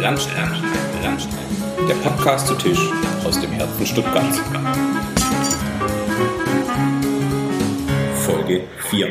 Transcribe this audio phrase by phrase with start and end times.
[0.00, 0.48] Landstein,
[1.02, 1.38] Landstein.
[1.88, 2.78] Der Podcast zu Tisch
[3.24, 4.40] aus dem Herzen Stuttgarts.
[8.24, 9.08] Folge 4.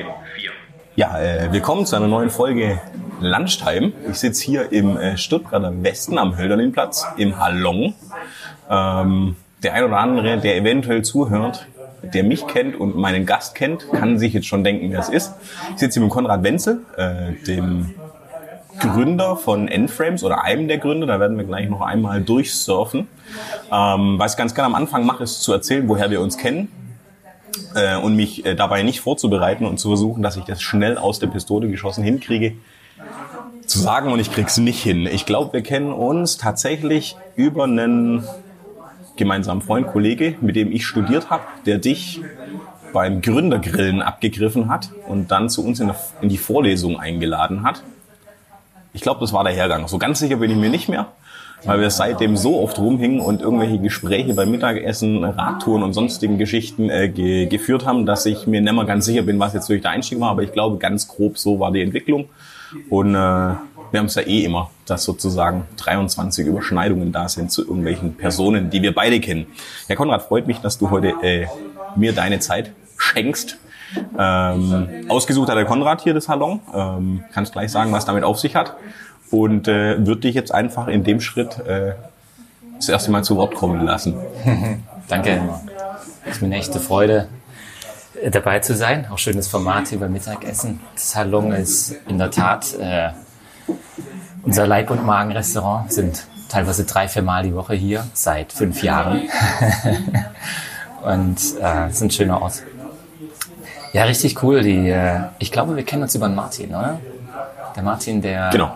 [0.95, 2.79] Ja, äh, willkommen zu einer neuen Folge
[3.19, 3.91] Lunchtime.
[4.09, 7.93] Ich sitze hier im äh, Stuttgarter Westen am Hölderlinplatz im Hallong.
[8.69, 11.67] Ähm, der ein oder andere, der eventuell zuhört,
[12.01, 15.33] der mich kennt und meinen Gast kennt, kann sich jetzt schon denken, wer es ist.
[15.73, 17.93] Ich sitze hier mit Konrad Wenzel, äh, dem
[18.79, 23.07] Gründer von N-Frames oder einem der Gründer, da werden wir gleich noch einmal durchsurfen.
[23.71, 26.69] Ähm, was ich ganz gerne am Anfang mache, ist zu erzählen, woher wir uns kennen
[27.75, 31.19] äh, und mich äh, dabei nicht vorzubereiten und zu versuchen, dass ich das schnell aus
[31.19, 32.53] der Pistole geschossen hinkriege,
[33.65, 35.07] zu sagen und ich krieg's nicht hin.
[35.07, 38.23] Ich glaube, wir kennen uns tatsächlich über einen
[39.17, 42.21] gemeinsamen Freund, Kollege, mit dem ich studiert habe, der dich
[42.93, 47.83] beim Gründergrillen abgegriffen hat und dann zu uns in die Vorlesung eingeladen hat.
[48.97, 49.87] Ich glaube, das war der Hergang.
[49.87, 51.05] So ganz sicher bin ich mir nicht mehr,
[51.65, 56.89] weil wir seitdem so oft rumhingen und irgendwelche Gespräche beim Mittagessen, Radtouren und sonstigen Geschichten
[56.89, 59.83] äh, ge geführt haben, dass ich mir nicht mehr ganz sicher bin, was jetzt wirklich
[59.83, 60.31] der Einstieg war.
[60.31, 62.29] Aber ich glaube, ganz grob so war die Entwicklung.
[62.89, 67.61] Und äh, wir haben es ja eh immer, dass sozusagen 23 Überschneidungen da sind zu
[67.61, 69.45] irgendwelchen Personen, die wir beide kennen.
[69.85, 71.45] Herr Konrad, freut mich, dass du heute äh,
[71.95, 73.59] mir deine Zeit schenkst.
[74.17, 76.59] Ähm, ausgesucht hat der Konrad hier das Salon.
[76.73, 78.75] Ähm, kannst gleich sagen, was damit auf sich hat.
[79.31, 81.93] Und äh, würde dich jetzt einfach in dem Schritt äh,
[82.77, 84.15] das erste Mal zu Wort kommen lassen.
[85.07, 85.41] Danke.
[86.25, 87.27] Es ist mir eine echte Freude,
[88.31, 89.07] dabei zu sein.
[89.11, 90.79] Auch schönes Format hier beim Mittagessen.
[90.93, 93.09] Das Salon ist in der Tat äh,
[94.43, 99.23] unser Leib- und Magenrestaurant sind teilweise drei, vier Mal die Woche hier, seit fünf Jahren.
[101.03, 102.63] und äh, ist ein schöner Ort.
[103.93, 104.61] Ja, richtig cool.
[104.61, 106.99] Die, äh, ich glaube, wir kennen uns über den Martin, oder?
[107.75, 108.49] Der Martin, der...
[108.51, 108.71] Genau.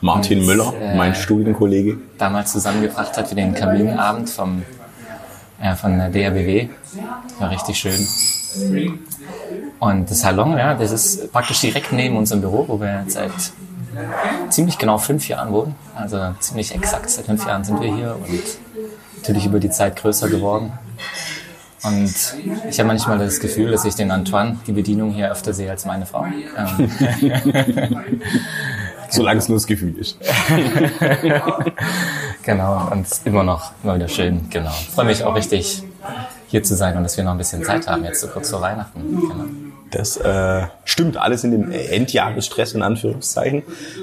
[0.00, 1.96] Martin uns, Müller, äh, mein Studienkollege.
[2.18, 4.62] Damals zusammengebracht hat für den Kaminabend vom,
[5.62, 6.68] äh, von der DRBW.
[7.38, 8.06] War richtig schön.
[9.80, 13.32] Und das Salon, ja, das ist praktisch direkt neben unserem Büro, wo wir seit
[14.50, 15.74] ziemlich genau fünf Jahren wohnen.
[15.94, 18.40] Also ziemlich exakt seit fünf Jahren sind wir hier und
[19.16, 20.72] natürlich über die Zeit größer geworden.
[21.84, 22.14] Und
[22.70, 25.84] ich habe manchmal das Gefühl, dass ich den Antoine, die Bedienung hier öfter sehe als
[25.84, 26.24] meine Frau.
[29.10, 30.18] Solange es nur das Gefühl ist.
[32.42, 34.48] genau, und immer noch immer wieder schön.
[34.50, 34.72] Genau.
[34.80, 35.82] Ich freue mich auch richtig,
[36.48, 38.60] hier zu sein und dass wir noch ein bisschen Zeit haben, jetzt so kurz vor
[38.60, 39.00] Weihnachten.
[39.00, 39.44] Genau.
[39.90, 43.62] Das äh, stimmt alles in dem Endjahresstress in Anführungszeichen.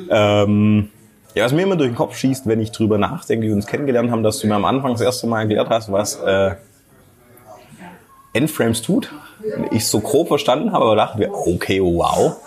[0.09, 0.90] Ähm,
[1.34, 3.68] ja, was mir immer durch den Kopf schießt, wenn ich drüber nachdenke, wie wir uns
[3.68, 6.56] kennengelernt haben, dass du mir am Anfang das erste Mal erklärt hast, was äh,
[8.34, 9.12] Endframes tut.
[9.72, 12.38] Ich so grob verstanden habe, aber dachte okay, wow.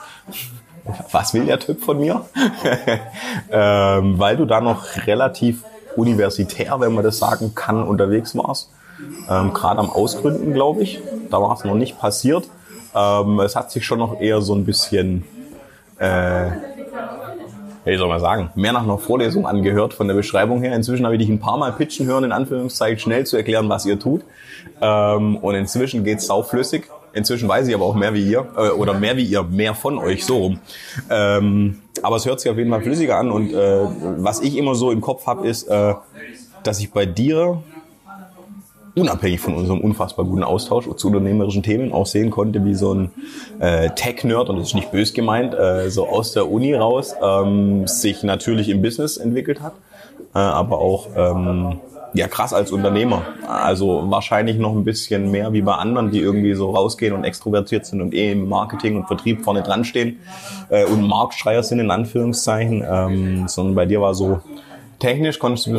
[1.12, 2.27] Was will der Typ von mir?
[3.50, 5.65] ähm, weil du da noch relativ
[5.97, 8.71] universitär, wenn man das sagen kann, unterwegs warst.
[9.28, 11.00] Ähm, Gerade am Ausgründen, glaube ich.
[11.31, 12.49] Da war es noch nicht passiert.
[12.95, 15.25] Ähm, es hat sich schon noch eher so ein bisschen,
[15.99, 16.51] äh,
[17.84, 20.75] wie soll man sagen, mehr nach einer Vorlesung angehört von der Beschreibung her.
[20.75, 23.84] Inzwischen habe ich dich ein paar Mal pitchen hören, in Anführungszeichen schnell zu erklären, was
[23.87, 24.22] ihr tut.
[24.81, 26.84] Ähm, und inzwischen geht's sauflüssig.
[27.12, 29.99] Inzwischen weiß ich aber auch mehr wie ihr, äh, oder mehr wie ihr, mehr von
[29.99, 30.59] euch, so rum.
[31.11, 33.87] Ähm, aber es hört sich auf jeden Fall flüssiger an und äh,
[34.19, 35.95] was ich immer so im Kopf habe, ist, äh,
[36.65, 37.62] dass ich bei dir
[38.97, 43.10] unabhängig von unserem unfassbar guten Austausch zu unternehmerischen Themen auch sehen konnte, wie so ein
[43.59, 47.87] äh, Tech-Nerd, und das ist nicht bös gemeint, äh, so aus der Uni raus ähm,
[47.87, 49.75] sich natürlich im Business entwickelt hat,
[50.34, 51.81] äh, aber auch ähm,
[52.15, 53.22] ja krass als Unternehmer.
[53.49, 57.87] Also wahrscheinlich noch ein bisschen mehr wie bei anderen, die irgendwie so rausgehen und extrovertiert
[57.87, 60.21] sind und eh im Marketing und Vertrieb vorne dran stehen
[60.69, 64.41] äh, und Marktschreier sind in Anführungszeichen, ähm, sondern bei dir war so
[65.00, 65.72] technisch konntest du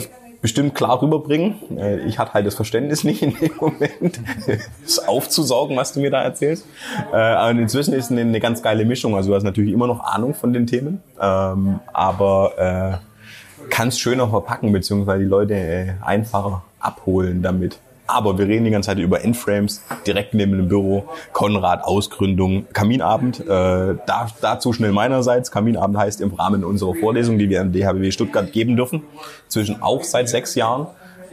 [0.46, 1.56] bestimmt klar rüberbringen.
[1.76, 4.20] Äh, ich hatte halt das Verständnis nicht in dem Moment,
[4.84, 6.68] das aufzusaugen, was du mir da erzählst.
[7.12, 9.16] Äh, aber inzwischen ist eine, eine ganz geile Mischung.
[9.16, 14.30] Also du hast natürlich immer noch Ahnung von den Themen, ähm, aber äh, kannst schöner
[14.30, 17.80] verpacken, beziehungsweise die Leute einfacher abholen damit.
[18.08, 23.40] Aber wir reden die ganze Zeit über Endframes, direkt neben dem Büro, Konrad, Ausgründung, Kaminabend.
[23.40, 25.52] Äh, da, dazu schnell meinerseits.
[25.52, 29.04] Kaminabend heißt im Rahmen unserer Vorlesung, die wir an DHBW Stuttgart geben dürfen,
[29.48, 30.88] zwischen auch seit sechs Jahren.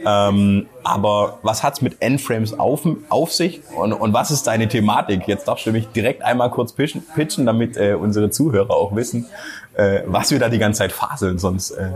[0.05, 5.27] Ähm, aber was hat's mit Endframes auf, auf sich und, und was ist deine Thematik?
[5.27, 9.27] Jetzt darfst du mich direkt einmal kurz pitchen, pitchen damit äh, unsere Zuhörer auch wissen,
[9.75, 11.89] äh, was wir da die ganze Zeit faseln, sonst äh,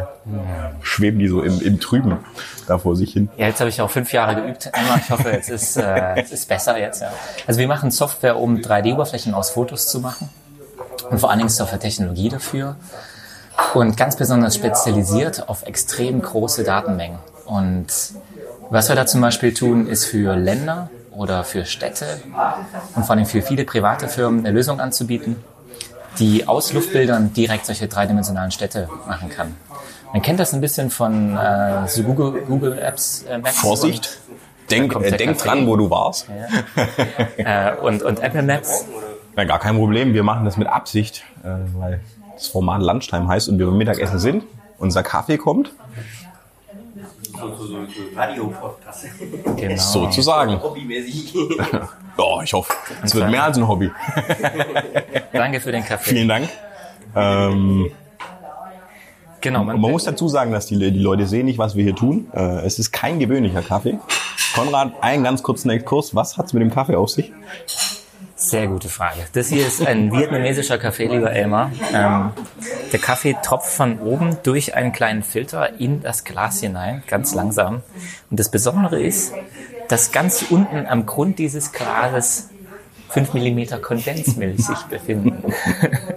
[0.81, 2.17] schweben die so im, im Trüben
[2.67, 3.29] da vor sich hin.
[3.37, 4.71] Ja, jetzt habe ich auch fünf Jahre geübt.
[4.73, 7.01] Emma, ich hoffe, es ist, äh, es ist besser jetzt.
[7.01, 7.11] Ja.
[7.45, 10.29] Also wir machen Software, um 3D-Oberflächen aus Fotos zu machen
[11.09, 12.75] und vor allen Dingen Software-Technologie dafür.
[13.73, 17.19] und ganz besonders spezialisiert auf extrem große Datenmengen.
[17.47, 17.87] Und
[18.69, 22.05] was wir da zum Beispiel tun, ist für Länder oder für Städte
[22.95, 25.37] und vor allem für viele private Firmen eine Lösung anzubieten,
[26.19, 29.55] die aus Luftbildern direkt solche dreidimensionalen Städte machen kann.
[30.13, 33.23] Man kennt das ein bisschen von äh, so Google, Google Apps.
[33.23, 34.19] Äh, Maps Vorsicht!
[34.69, 36.27] Denk, äh, denk dran, wo du warst.
[37.37, 37.71] Ja.
[37.71, 38.85] äh, und, und Apple Maps.
[39.37, 40.13] Ja, gar kein Problem.
[40.13, 42.01] Wir machen das mit Absicht, äh, weil
[42.33, 44.43] das Format Lunchtime heißt und wir beim Mittagessen sind.
[44.77, 45.71] Unser Kaffee kommt.
[48.15, 49.05] Radio-Podcast.
[49.55, 49.75] Genau.
[49.77, 50.61] Sozusagen.
[50.61, 51.33] Hobbymäßig.
[52.17, 53.91] ja, ich hoffe, es wird mehr als ein Hobby.
[55.33, 56.11] Danke für den Kaffee.
[56.11, 56.49] Vielen Dank.
[57.15, 57.91] Ähm,
[59.41, 59.63] genau.
[59.63, 62.27] Man, man muss dazu sagen, dass die, die Leute sehen nicht, was wir hier tun.
[62.33, 63.99] Äh, es ist kein gewöhnlicher Kaffee.
[64.55, 66.15] Konrad, einen ganz kurzen Exkurs.
[66.15, 67.31] Was hat's mit dem Kaffee auf sich?
[68.47, 69.25] Sehr gute Frage.
[69.33, 71.69] Das hier ist ein vietnamesischer Kaffee, lieber Elmar.
[71.93, 72.31] Ähm,
[72.93, 77.81] der Kaffee tropft von oben durch einen kleinen Filter in das Glas hinein, ganz langsam.
[78.31, 79.33] Und das Besondere ist,
[79.89, 82.49] dass ganz unten am Grund dieses Glases
[83.09, 85.43] 5 mm Kondensmilch sich befinden.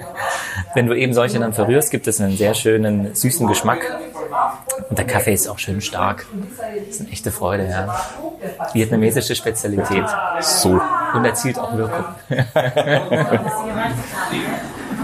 [0.75, 3.81] Wenn du eben solche dann verrührst, gibt es einen sehr schönen, süßen Geschmack.
[4.89, 6.27] Und der Kaffee ist auch schön stark.
[6.87, 7.95] Das ist eine echte Freude, ja.
[8.73, 10.05] Vietnamesische Spezialität.
[10.41, 10.81] So.
[11.15, 12.05] Und erzielt auch Wirkung.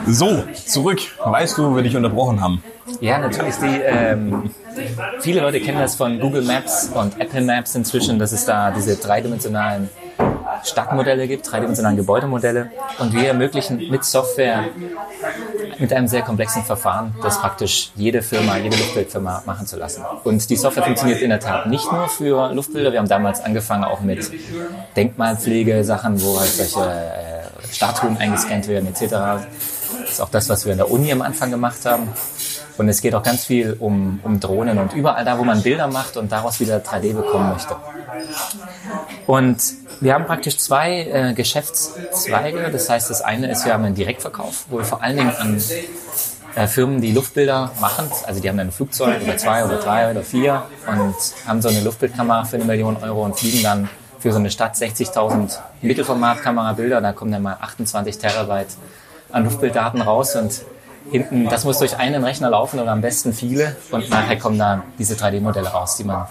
[0.06, 1.00] so, zurück.
[1.24, 2.62] Weißt du, wo wir dich unterbrochen haben?
[3.00, 3.56] Ja, natürlich.
[3.56, 4.50] Die, ähm,
[5.20, 8.96] viele Leute kennen das von Google Maps und Apple Maps inzwischen, dass es da diese
[8.96, 9.90] dreidimensionalen
[10.64, 12.70] Stadtmodelle gibt, dreidimensionale Gebäudemodelle.
[12.98, 14.64] Und wir ermöglichen mit Software,
[15.78, 20.04] mit einem sehr komplexen Verfahren, das praktisch jede Firma, jede Luftbildfirma machen zu lassen.
[20.24, 22.92] Und die Software funktioniert in der Tat nicht nur für Luftbilder.
[22.92, 24.30] Wir haben damals angefangen auch mit
[24.96, 29.46] Denkmalpflege, Sachen, wo halt solche äh, Statuen eingescannt werden etc.
[30.00, 32.08] Das ist auch das, was wir in der Uni am Anfang gemacht haben.
[32.78, 35.86] Und es geht auch ganz viel um, um Drohnen und überall da, wo man Bilder
[35.86, 37.76] macht und daraus wieder 3D bekommen möchte.
[39.26, 39.58] Und
[40.00, 42.70] wir haben praktisch zwei äh, Geschäftszweige.
[42.70, 45.60] Das heißt, das eine ist, wir haben einen Direktverkauf, wo wir vor allen Dingen an
[46.54, 50.10] äh, Firmen, die Luftbilder machen, also die haben dann ein Flugzeug oder zwei oder drei
[50.10, 51.14] oder vier und
[51.46, 53.88] haben so eine Luftbildkamera für eine Million Euro und fliegen dann
[54.20, 57.00] für so eine Stadt 60.000 Mittelformatkamerabilder.
[57.00, 58.68] Da kommen dann mal 28 Terabyte
[59.30, 60.62] an Luftbilddaten raus und
[61.10, 64.82] hinten, das muss durch einen Rechner laufen oder am besten viele und nachher kommen da
[64.98, 66.26] diese 3D-Modelle raus, die man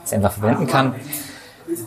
[0.00, 0.94] jetzt einfach verwenden kann.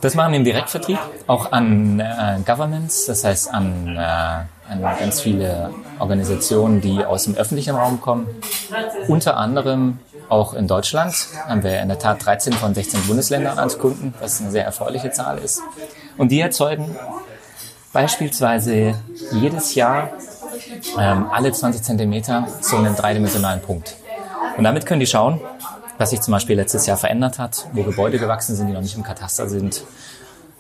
[0.02, 5.22] Das machen wir im Direktvertrieb, auch an äh, Governments, das heißt an, äh, an ganz
[5.22, 8.28] viele Organisationen, die aus dem öffentlichen Raum kommen.
[9.08, 10.00] Unter anderem
[10.30, 11.14] auch in Deutschland
[11.48, 15.12] haben wir in der Tat 13 von 16 Bundesländern als Kunden, was eine sehr erfreuliche
[15.12, 15.62] Zahl ist.
[16.18, 16.96] Und die erzeugen
[17.92, 18.96] beispielsweise
[19.32, 20.12] jedes Jahr
[21.00, 23.96] ähm, alle 20 Zentimeter so einen dreidimensionalen Punkt.
[24.58, 25.40] Und damit können die schauen,
[25.98, 28.96] was sich zum Beispiel letztes Jahr verändert hat, wo Gebäude gewachsen sind, die noch nicht
[28.96, 29.84] im Kataster sind,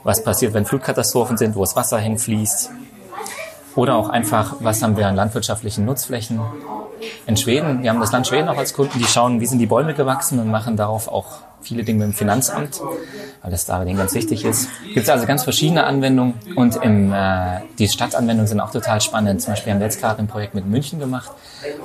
[0.03, 2.71] was passiert, wenn Flutkatastrophen sind, wo das Wasser hinfließt.
[3.75, 6.41] Oder auch einfach, was haben wir an landwirtschaftlichen Nutzflächen
[7.25, 7.83] in Schweden.
[7.83, 10.39] Wir haben das Land Schweden auch als Kunden, die schauen, wie sind die Bäume gewachsen
[10.39, 12.81] und machen darauf auch viele Dinge mit dem Finanzamt,
[13.41, 14.69] weil das da denen ganz wichtig ist.
[14.93, 19.41] Gibt es also ganz verschiedene Anwendungen und im, äh, die Stadtanwendungen sind auch total spannend.
[19.41, 21.31] Zum Beispiel haben wir jetzt gerade ein Projekt mit München gemacht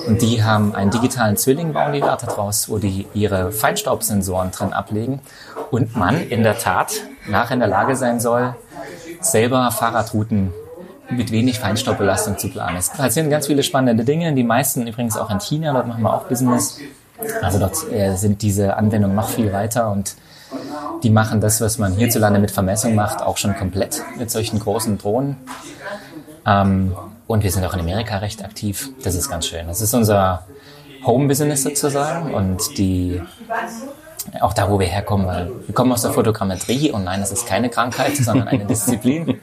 [0.07, 4.73] und die haben einen digitalen Zwilling, bauen die da draus, wo die ihre Feinstaubsensoren dran
[4.73, 5.21] ablegen
[5.71, 6.93] und man in der Tat
[7.29, 8.55] nachher in der Lage sein soll,
[9.21, 10.53] selber Fahrradrouten
[11.11, 12.77] mit wenig Feinstaubbelastung zu planen.
[12.77, 14.33] Es passieren ganz viele spannende Dinge.
[14.35, 16.81] Die meisten übrigens auch in China, dort machen wir auch Business.
[17.43, 20.17] Also dort äh, sind diese Anwendungen noch viel weiter und
[21.03, 24.99] die machen das, was man hierzulande mit Vermessung macht, auch schon komplett mit solchen großen
[24.99, 25.37] Drohnen.
[26.47, 26.97] Ähm,
[27.27, 28.91] und wir sind auch in Amerika recht aktiv.
[29.03, 29.67] Das ist ganz schön.
[29.67, 30.45] Das ist unser
[31.05, 33.21] Home-Business sozusagen und die
[34.41, 37.47] auch da, wo wir herkommen, weil wir kommen aus der Fotogrammetrie und nein, das ist
[37.47, 39.41] keine Krankheit, sondern eine Disziplin.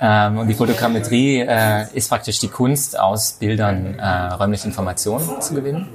[0.00, 5.54] Ähm, und die Fotogrammetrie äh, ist praktisch die Kunst, aus Bildern äh, räumliche Informationen zu
[5.54, 5.88] gewinnen.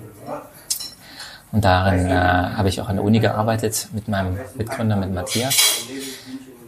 [1.52, 5.88] Und darin äh, habe ich auch an der Uni gearbeitet mit meinem Mitgründer, mit Matthias.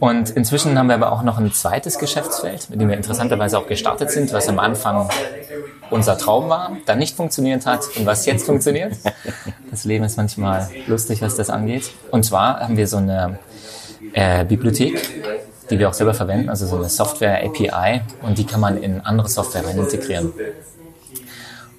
[0.00, 3.66] Und inzwischen haben wir aber auch noch ein zweites Geschäftsfeld, mit dem wir interessanterweise auch
[3.66, 5.10] gestartet sind, was am Anfang
[5.90, 8.96] unser Traum war, dann nicht funktioniert hat und was jetzt funktioniert.
[9.70, 11.90] Das Leben ist manchmal lustig, was das angeht.
[12.10, 13.38] Und zwar haben wir so eine
[14.14, 15.00] äh, Bibliothek,
[15.70, 19.00] die wir auch selber verwenden, also so eine Software API und die kann man in
[19.00, 20.32] andere Software rein integrieren.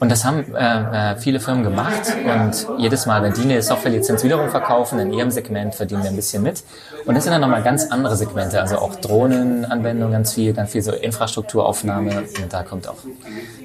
[0.01, 4.23] Und das haben äh, äh, viele Firmen gemacht und jedes Mal, wenn die eine Softwarelizenz
[4.23, 6.63] wiederum verkaufen, in ihrem Segment verdienen wir ein bisschen mit.
[7.05, 10.81] Und das sind dann nochmal ganz andere Segmente, also auch Drohnenanwendungen ganz viel, ganz viel
[10.81, 12.97] so Infrastrukturaufnahme und da kommt auch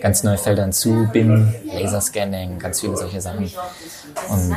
[0.03, 3.51] ganz neue Felder hinzu, BIM, Laserscanning, ganz viele solche Sachen.
[4.29, 4.57] Und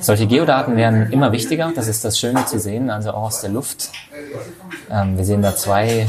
[0.00, 3.50] solche Geodaten werden immer wichtiger, das ist das Schöne zu sehen, also auch aus der
[3.50, 3.90] Luft.
[4.90, 6.06] Ähm, wir sehen da zwei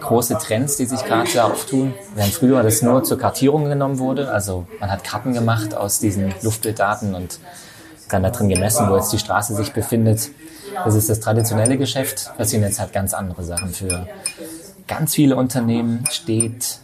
[0.00, 1.94] große Trends, die sich gerade auftun.
[2.14, 6.34] Während früher das nur zur Kartierung genommen wurde, also man hat Karten gemacht aus diesen
[6.42, 7.38] Luftbilddaten und
[8.08, 10.30] dann da drin gemessen, wo jetzt die Straße sich befindet.
[10.84, 12.30] Das ist das traditionelle Geschäft.
[12.36, 13.70] Passieren jetzt halt ganz andere Sachen.
[13.70, 14.08] Für
[14.86, 16.78] ganz viele Unternehmen steht,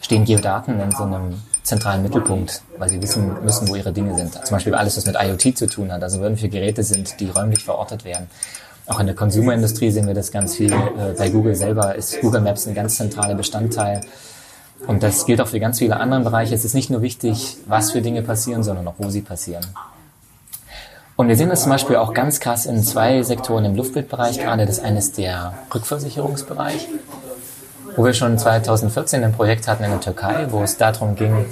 [0.00, 4.34] stehen Geodaten in so einem zentralen Mittelpunkt, weil sie wissen müssen, wo ihre Dinge sind.
[4.34, 6.02] Zum Beispiel alles, was mit IoT zu tun hat.
[6.02, 8.28] Also wenn für Geräte sind, die räumlich verortet werden.
[8.86, 10.72] Auch in der Konsumerindustrie sehen wir das ganz viel.
[10.72, 14.00] Äh, bei Google selber ist Google Maps ein ganz zentraler Bestandteil.
[14.86, 16.54] Und das gilt auch für ganz viele andere Bereiche.
[16.54, 19.64] Es ist nicht nur wichtig, was für Dinge passieren, sondern auch, wo sie passieren.
[21.16, 24.66] Und wir sehen das zum Beispiel auch ganz krass in zwei Sektoren im Luftbildbereich gerade.
[24.66, 26.88] Das eine ist der Rückversicherungsbereich,
[27.96, 31.44] wo wir schon 2014 ein Projekt hatten in der Türkei, wo es darum ging,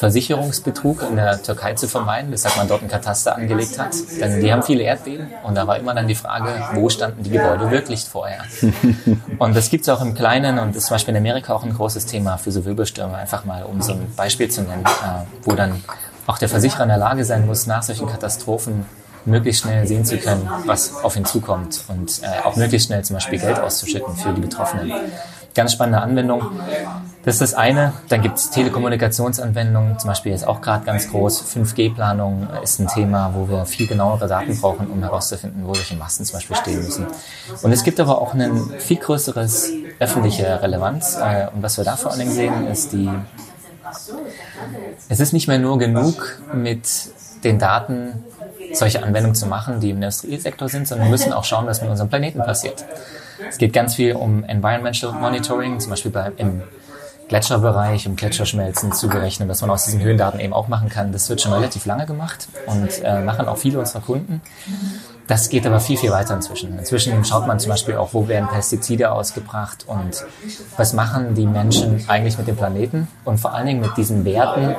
[0.00, 3.94] Versicherungsbetrug in der Türkei zu vermeiden, weshalb man dort ein Kataster angelegt hat.
[4.18, 7.28] Denn die haben viele Erdbeben und da war immer dann die Frage, wo standen die
[7.28, 8.44] Gebäude wirklich vorher?
[9.38, 11.74] Und das gibt es auch im Kleinen und ist zum Beispiel in Amerika auch ein
[11.74, 15.52] großes Thema für so Wirbelstürme, einfach mal um so ein Beispiel zu nennen, äh, wo
[15.52, 15.82] dann
[16.26, 18.86] auch der Versicherer in der Lage sein muss, nach solchen Katastrophen
[19.24, 23.14] möglichst schnell sehen zu können, was auf ihn zukommt und äh, auch möglichst schnell zum
[23.14, 24.92] Beispiel Geld auszuschütten für die Betroffenen.
[25.54, 26.42] Ganz spannende Anwendung.
[27.22, 27.92] Das ist das eine.
[28.08, 31.44] Dann gibt es Telekommunikationsanwendungen, zum Beispiel ist auch gerade ganz groß.
[31.54, 36.24] 5G-Planung ist ein Thema, wo wir viel genauere Daten brauchen, um herauszufinden, wo solche Masten
[36.24, 37.06] zum Beispiel stehen müssen.
[37.62, 41.18] Und es gibt aber auch ein viel größeres öffentliche Relevanz.
[41.18, 43.10] Äh, und was wir da vor allen Dingen sehen, ist die,
[45.10, 46.88] es ist nicht mehr nur genug mit
[47.44, 48.24] den Daten
[48.72, 51.90] solche Anwendungen zu machen, die im Industriesektor sind, sondern wir müssen auch schauen, was mit
[51.90, 52.84] unserem Planeten passiert.
[53.48, 56.62] Es geht ganz viel um Environmental Monitoring, zum Beispiel bei, im
[57.30, 61.12] Gletscherbereich, um Gletscherschmelzen zu berechnen, was man aus diesen Höhendaten eben auch machen kann.
[61.12, 64.40] Das wird schon relativ lange gemacht und äh, machen auch viele unserer Kunden.
[65.28, 66.76] Das geht aber viel, viel weiter inzwischen.
[66.76, 70.24] Inzwischen schaut man zum Beispiel auch, wo werden Pestizide ausgebracht und
[70.76, 74.74] was machen die Menschen eigentlich mit dem Planeten und vor allen Dingen mit diesen Werten,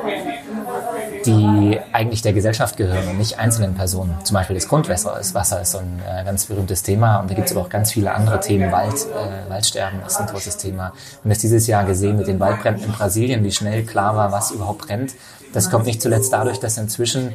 [1.26, 4.16] die eigentlich der Gesellschaft gehören und nicht einzelnen Personen.
[4.24, 7.36] Zum Beispiel das Grundwasser ist, Wasser ist so ein äh, ganz berühmtes Thema und da
[7.36, 8.72] gibt es aber auch ganz viele andere Themen.
[8.72, 10.86] Wald, äh, Waldsterben ist ein großes Thema.
[10.86, 14.52] Haben das dieses Jahr gesehen mit den Waldbränden in Brasilien, wie schnell klar war, was
[14.52, 15.14] überhaupt brennt.
[15.54, 17.34] Das kommt nicht zuletzt dadurch, dass inzwischen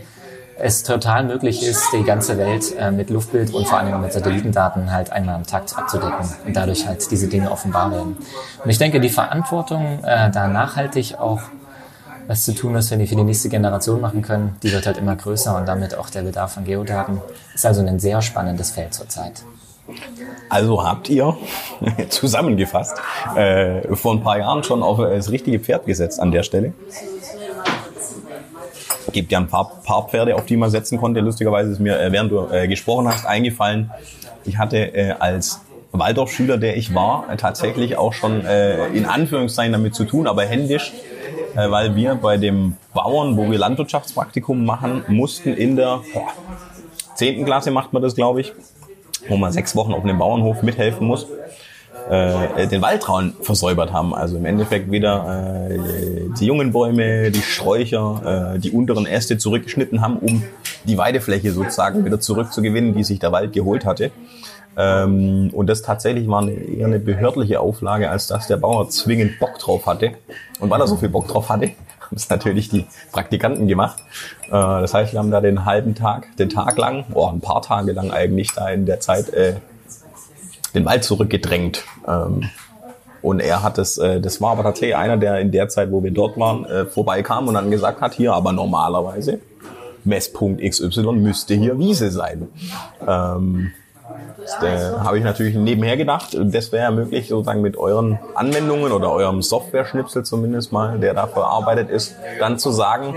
[0.59, 4.91] es total möglich ist, die ganze Welt äh, mit Luftbild und vor allem mit Satellitendaten
[4.91, 8.17] halt einmal am Takt abzudecken und dadurch halt diese Dinge offenbar werden.
[8.65, 11.41] Und ich denke, die Verantwortung, äh, da nachhaltig auch
[12.27, 15.17] was zu tun wenn die für die nächste Generation machen können, die wird halt immer
[15.17, 17.21] größer und damit auch der Bedarf an Geodaten.
[17.55, 19.43] Ist also ein sehr spannendes Feld zurzeit.
[20.49, 21.37] Also habt ihr
[22.09, 22.97] zusammengefasst
[23.37, 26.73] äh, vor ein paar Jahren schon auf das richtige Pferd gesetzt an der Stelle.
[29.13, 31.21] Gibt ja ein paar, paar Pferde, auf die man setzen konnte.
[31.21, 33.91] Lustigerweise ist mir, äh, während du äh, gesprochen hast, eingefallen,
[34.45, 35.61] ich hatte äh, als
[35.93, 40.93] Waldorfschüler, der ich war, tatsächlich auch schon äh, in Anführungszeichen damit zu tun, aber händisch
[41.57, 46.01] äh, weil wir bei dem Bauern, wo wir Landwirtschaftspraktikum machen, mussten in der
[47.15, 48.53] zehnten Klasse macht man das, glaube ich,
[49.29, 51.27] wo man sechs Wochen auf einem Bauernhof mithelfen muss,
[52.11, 54.15] äh, den Waldraun versäubert haben.
[54.15, 55.79] Also im Endeffekt wieder äh,
[56.39, 60.43] die jungen Bäume, die Sträucher, äh, die unteren Äste zurückgeschnitten haben, um
[60.85, 64.13] die Weidefläche sozusagen wieder zurückzugewinnen, die sich der Wald geholt hatte.
[64.77, 69.39] Ähm, und das tatsächlich war eine, eher eine behördliche Auflage, als dass der Bauer zwingend
[69.39, 70.13] Bock drauf hatte.
[70.61, 71.67] Und weil er so viel Bock drauf hatte,
[72.01, 74.03] haben es natürlich die Praktikanten gemacht.
[74.47, 77.63] Äh, das heißt, wir haben da den halben Tag, den Tag lang, oh, ein paar
[77.63, 79.55] Tage lang eigentlich da in der Zeit äh,
[80.75, 81.83] den Wald zurückgedrängt.
[82.07, 82.51] Ähm,
[83.23, 86.03] und er hat es, äh, das war aber tatsächlich einer, der in der Zeit, wo
[86.03, 89.41] wir dort waren, äh, vorbeikam und dann gesagt hat, hier aber normalerweise
[90.05, 92.49] Messpunkt XY müsste hier Wiese sein.
[93.07, 93.73] Ähm,
[94.61, 99.13] da habe ich natürlich nebenher gedacht, das wäre ja möglich, sozusagen mit euren Anwendungen oder
[99.13, 103.15] eurem Software-Schnipsel zumindest mal, der da verarbeitet ist, dann zu sagen,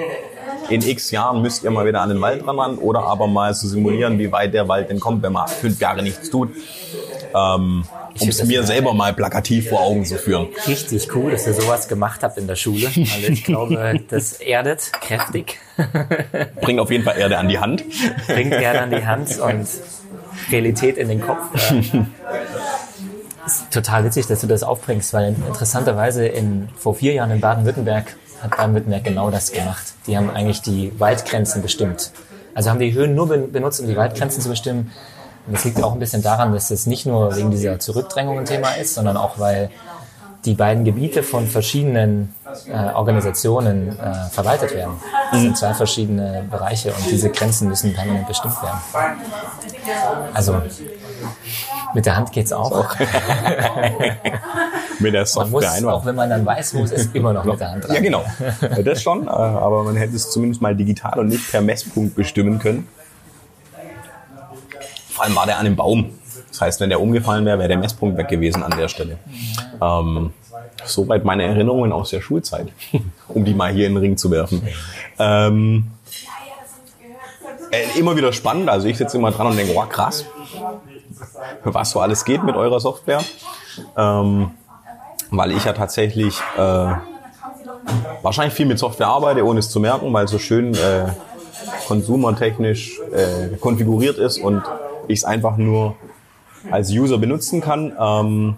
[0.69, 3.67] in x Jahren müsst ihr mal wieder an den Wald ran oder aber mal zu
[3.67, 6.50] simulieren, wie weit der Wald denn kommt, wenn man fünf Jahre nichts tut.
[7.34, 7.86] Ähm,
[8.19, 10.48] um es mir selber mal plakativ vor Augen zu führen.
[10.67, 12.89] Richtig cool, dass ihr sowas gemacht habt in der Schule.
[13.00, 15.60] Also ich glaube, das erdet kräftig.
[16.62, 17.84] Bringt auf jeden Fall Erde an die Hand.
[18.27, 19.67] Bringt Erde an die Hand und
[20.51, 21.71] Realität in den Kopf.
[23.45, 28.15] ist total witzig, dass du das aufbringst, weil interessanterweise in, vor vier Jahren in Baden-Württemberg
[28.41, 29.93] hat Baden-Württemberg genau das gemacht.
[30.07, 32.11] Die haben eigentlich die Waldgrenzen bestimmt.
[32.53, 34.91] Also haben die Höhen nur benutzt, um die Waldgrenzen zu bestimmen.
[35.45, 38.45] Und das liegt auch ein bisschen daran, dass es nicht nur wegen dieser Zurückdrängung ein
[38.45, 39.69] Thema ist, sondern auch, weil
[40.46, 42.34] die beiden Gebiete von verschiedenen
[42.67, 44.93] äh, Organisationen äh, verwaltet werden.
[45.31, 48.79] Das sind zwei verschiedene Bereiche und diese Grenzen müssen permanent bestimmt werden.
[50.34, 50.62] Also
[51.93, 52.96] mit der Hand geht's auch.
[55.00, 57.60] mit der Software man muss, Auch wenn man dann weiß, muss es immer noch mit
[57.60, 57.96] der Hand rein.
[57.96, 58.24] Ja, genau.
[58.84, 62.60] Das schon, äh, aber man hätte es zumindest mal digital und nicht per Messpunkt bestimmen
[62.60, 62.88] können.
[65.10, 66.18] Vor allem war der an dem Baum.
[66.48, 69.17] Das heißt, wenn der umgefallen wäre, wäre der Messpunkt weg gewesen an der Stelle.
[69.81, 70.34] Ähm,
[70.86, 72.67] soweit meine Erinnerungen aus der Schulzeit,
[73.27, 74.62] um die mal hier in den Ring zu werfen.
[75.17, 75.88] Ähm,
[77.72, 78.69] äh, immer wieder spannend.
[78.69, 80.25] Also ich sitze immer dran und denke, wow, krass,
[81.63, 83.22] was so alles geht mit eurer Software.
[83.98, 84.51] Ähm,
[85.31, 86.93] weil ich ja tatsächlich äh,
[88.22, 91.05] wahrscheinlich viel mit Software arbeite, ohne es zu merken, weil es so schön äh,
[91.88, 94.63] konsumertechnisch äh, konfiguriert ist und
[95.08, 95.96] ich es einfach nur
[96.71, 97.93] als User benutzen kann.
[97.99, 98.55] Ähm,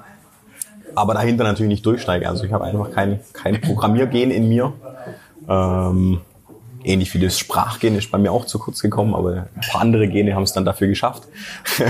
[0.95, 2.27] aber dahinter natürlich nicht durchsteige.
[2.27, 4.73] Also ich habe einfach kein, kein Programmiergen in mir.
[5.47, 6.21] Ähm,
[6.83, 10.07] ähnlich wie das Sprachgen ist bei mir auch zu kurz gekommen, aber ein paar andere
[10.07, 11.23] Gene haben es dann dafür geschafft.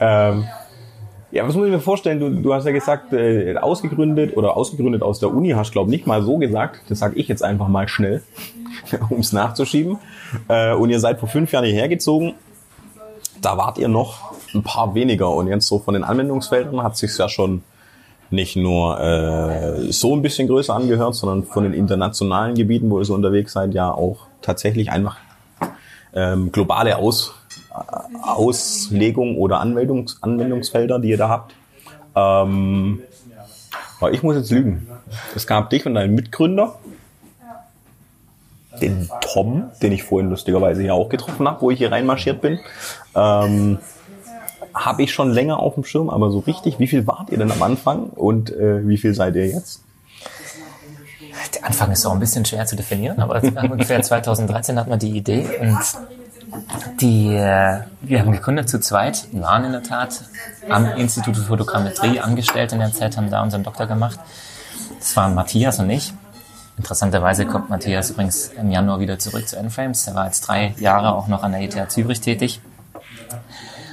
[0.00, 0.44] ähm,
[1.32, 2.18] ja, was muss ich mir vorstellen?
[2.18, 6.06] Du, du hast ja gesagt, äh, ausgegründet oder ausgegründet aus der Uni, hast glaube nicht
[6.06, 6.80] mal so gesagt.
[6.88, 8.22] Das sage ich jetzt einfach mal schnell,
[9.10, 9.98] um es nachzuschieben.
[10.48, 12.34] Äh, und ihr seid vor fünf Jahren hierher gezogen.
[13.40, 15.30] Da wart ihr noch ein paar weniger.
[15.30, 17.62] Und jetzt so von den Anwendungsfeldern hat sich ja schon
[18.30, 23.04] nicht nur äh, so ein bisschen größer angehört, sondern von den internationalen Gebieten, wo ihr
[23.04, 25.16] so unterwegs seid, ja auch tatsächlich einfach
[26.14, 27.34] ähm, globale Aus,
[28.22, 31.54] Auslegung oder Anwendungs, Anwendungsfelder, die ihr da habt.
[32.14, 33.00] Ähm,
[34.00, 34.88] aber ich muss jetzt lügen.
[35.34, 36.78] Es gab dich und deinen Mitgründer,
[38.80, 42.60] den Tom, den ich vorhin lustigerweise hier auch getroffen habe, wo ich hier reinmarschiert bin.
[43.14, 43.78] Ähm,
[44.84, 47.52] habe ich schon länger auf dem Schirm, aber so richtig, wie viel wart ihr denn
[47.52, 49.82] am Anfang und äh, wie viel seid ihr jetzt?
[51.54, 55.16] Der Anfang ist auch ein bisschen schwer zu definieren, aber ungefähr 2013 hat man die
[55.16, 55.78] Idee und
[57.00, 60.24] die, äh, wir haben gegründet zu zweit, waren in der Tat
[60.68, 64.18] am Institut für Fotogrammetrie angestellt in der Zeit, haben da unseren Doktor gemacht.
[64.98, 66.12] Das waren Matthias und ich.
[66.76, 70.06] Interessanterweise kommt Matthias übrigens im Januar wieder zurück zu N-Frames.
[70.06, 72.60] Er war jetzt drei Jahre auch noch an der ETH Zürich tätig.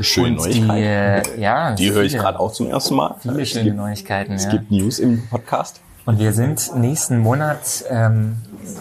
[0.01, 1.33] Schöne Neuigkeiten.
[1.35, 3.15] Die, ja, die höre ich gerade auch zum ersten Mal.
[3.21, 4.33] Viele es schöne gibt, Neuigkeiten.
[4.33, 4.51] Es ja.
[4.51, 5.81] gibt News im Podcast.
[6.05, 8.37] Und wir sind nächsten Monat, ähm,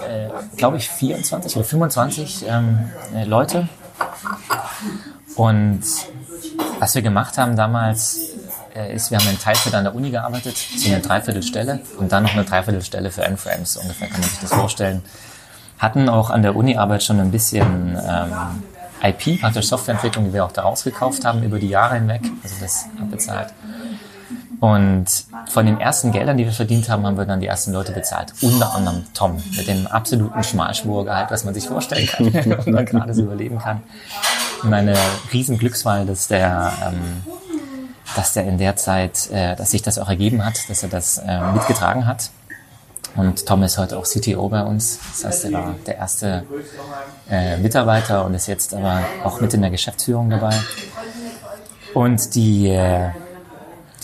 [0.09, 3.69] äh, glaube ich, 24 oder 25 ähm, äh, Leute.
[5.35, 5.83] Und
[6.79, 8.21] was wir gemacht haben damals,
[8.77, 12.23] äh, ist, wir haben in Teilzeit an der Uni gearbeitet, zu einer Dreiviertelstelle und dann
[12.23, 15.03] noch eine Dreiviertelstelle für N-Frames, ungefähr kann man sich das vorstellen.
[15.79, 18.33] Hatten auch an der Uni-Arbeit schon ein bisschen ähm,
[19.03, 22.87] IP, praktisch Softwareentwicklung, die wir auch da rausgekauft haben über die Jahre hinweg, also das
[23.01, 23.53] abbezahlt.
[24.61, 25.07] Und
[25.49, 28.33] von den ersten Geldern, die wir verdient haben, haben wir dann die ersten Leute bezahlt.
[28.41, 33.13] Unter anderem Tom mit dem absoluten Schmalspurgehalt, was man sich vorstellen kann und man gerade
[33.13, 33.83] so überleben kann.
[34.63, 34.97] Und eine
[35.33, 37.23] riesen Glückswahl, dass der, ähm,
[38.15, 41.19] dass der in der Zeit, äh, dass sich das auch ergeben hat, dass er das
[41.19, 42.31] äh, mitgetragen hat.
[43.17, 44.99] Und Tom ist heute auch CTO bei uns.
[45.13, 46.45] Das heißt, er war der erste
[47.31, 50.55] äh, Mitarbeiter und ist jetzt aber auch mit in der Geschäftsführung dabei.
[51.95, 53.11] Und die, äh,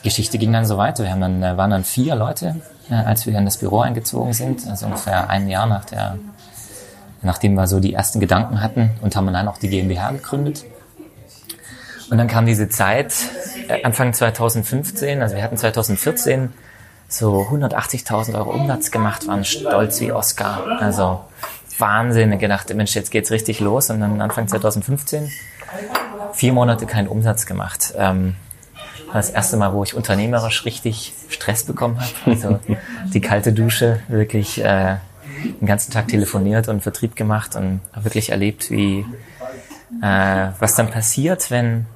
[0.03, 1.05] Geschichte ging dann so weiter.
[1.05, 2.57] Wir haben dann, äh, waren dann vier Leute,
[2.91, 6.19] äh, als wir in das Büro eingezogen sind, also ungefähr ein Jahr nach der,
[7.23, 10.65] nachdem wir so die ersten Gedanken hatten und haben dann auch die GmbH gegründet.
[12.11, 13.15] Und dann kam diese Zeit,
[13.69, 16.53] äh, Anfang 2015, also wir hatten 2014
[17.13, 20.79] so 180.000 Euro Umsatz gemacht, waren stolz wie Oscar.
[20.81, 21.21] Also
[21.79, 22.39] Wahnsinn.
[22.39, 23.91] Gedacht, Mensch, jetzt geht's richtig los.
[23.91, 25.31] Und dann Anfang 2015
[26.33, 27.95] vier Monate keinen Umsatz gemacht.
[27.97, 28.37] Ähm,
[29.13, 32.31] das erste Mal, wo ich unternehmerisch richtig Stress bekommen habe.
[32.31, 32.59] Also
[33.13, 34.97] die kalte Dusche, wirklich äh,
[35.61, 39.05] den ganzen Tag telefoniert und Vertrieb gemacht und wirklich erlebt, wie
[40.03, 41.87] äh, was dann passiert, wenn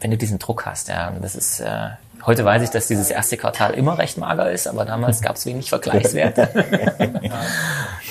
[0.00, 0.88] wenn du diesen Druck hast.
[0.88, 1.88] Ja, und das ist äh,
[2.26, 5.46] Heute weiß ich, dass dieses erste Quartal immer recht mager ist, aber damals gab es
[5.46, 6.48] wenig Vergleichswerte.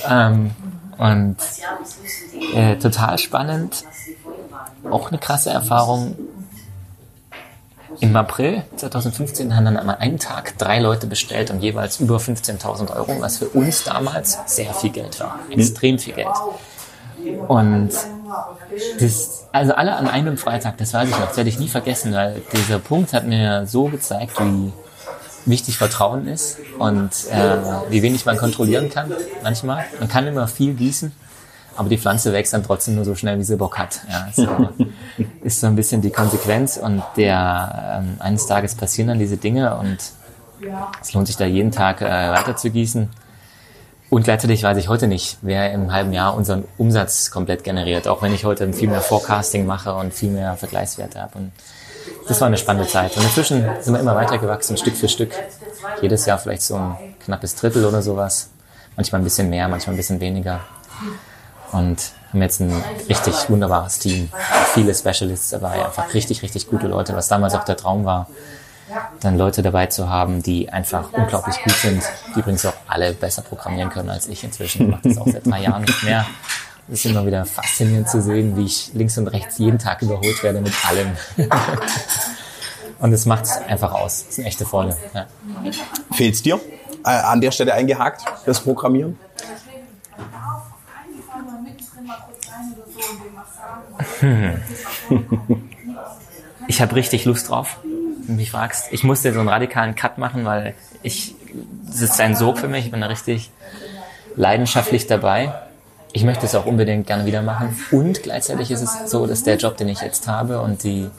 [0.10, 0.52] ähm,
[0.98, 1.38] und
[2.54, 3.84] äh, total spannend.
[4.90, 6.16] Auch eine krasse Erfahrung.
[8.00, 12.96] Im April 2015 haben dann an einem Tag drei Leute bestellt und jeweils über 15.000
[12.96, 15.40] Euro, was für uns damals sehr viel Geld war.
[15.50, 16.28] Extrem viel Geld.
[17.48, 17.92] Und
[19.00, 22.14] das, also alle an einem Freitag, das weiß ich noch, das werde ich nie vergessen,
[22.14, 24.72] weil dieser Punkt hat mir so gezeigt, wie,
[25.48, 27.58] wichtig Vertrauen ist und äh,
[27.90, 29.12] wie wenig man kontrollieren kann
[29.44, 29.86] manchmal.
[30.00, 31.12] Man kann immer viel gießen,
[31.76, 34.02] aber die Pflanze wächst dann trotzdem nur so schnell, wie sie Bock hat.
[34.10, 34.70] Ja, so
[35.42, 39.76] ist so ein bisschen die Konsequenz und der ähm, eines Tages passieren dann diese Dinge
[39.78, 39.98] und
[41.02, 43.10] es lohnt sich da jeden Tag äh, weiter zu gießen.
[44.10, 48.22] Und gleichzeitig weiß ich heute nicht, wer im halben Jahr unseren Umsatz komplett generiert, auch
[48.22, 51.40] wenn ich heute viel mehr Forecasting mache und viel mehr Vergleichswerte habe.
[51.40, 51.52] Und
[52.28, 53.18] das war eine spannende Zeit.
[53.18, 55.32] Und inzwischen sind wir immer weiter gewachsen, Stück für Stück.
[56.02, 58.50] Jedes Jahr vielleicht so ein knappes Drittel oder sowas.
[58.96, 60.62] Manchmal ein bisschen mehr, manchmal ein bisschen weniger.
[61.74, 62.74] Und haben jetzt ein
[63.10, 64.30] richtig wunderbares Team.
[64.74, 68.28] Viele Specialists dabei, einfach richtig, richtig gute Leute, was damals auch der Traum war
[69.20, 72.04] dann Leute dabei zu haben, die einfach unglaublich gut sind,
[72.36, 74.84] die übrigens auch alle besser programmieren können als ich inzwischen.
[74.84, 76.26] Ich mache das auch seit drei Jahren nicht mehr.
[76.90, 80.42] Es ist immer wieder faszinierend zu sehen, wie ich links und rechts jeden Tag überholt
[80.42, 81.18] werde mit allem.
[83.00, 84.24] und es macht es einfach aus.
[84.24, 84.96] Das ist eine echte Freude.
[85.14, 85.28] Ja.
[86.14, 86.62] Fehlt's dir
[87.04, 89.20] äh, an der Stelle eingehakt, das Programmieren?
[96.70, 97.78] Ich habe richtig Lust drauf
[98.28, 101.36] mich fragst, ich musste so einen radikalen Cut machen, weil ich,
[101.88, 103.52] das ist ein Sog für mich, ich bin da richtig
[104.36, 105.54] leidenschaftlich dabei.
[106.14, 107.78] Ich möchte es auch unbedingt gerne wieder machen.
[107.92, 111.10] Und gleichzeitig ist es so, dass der Job, den ich jetzt habe und die,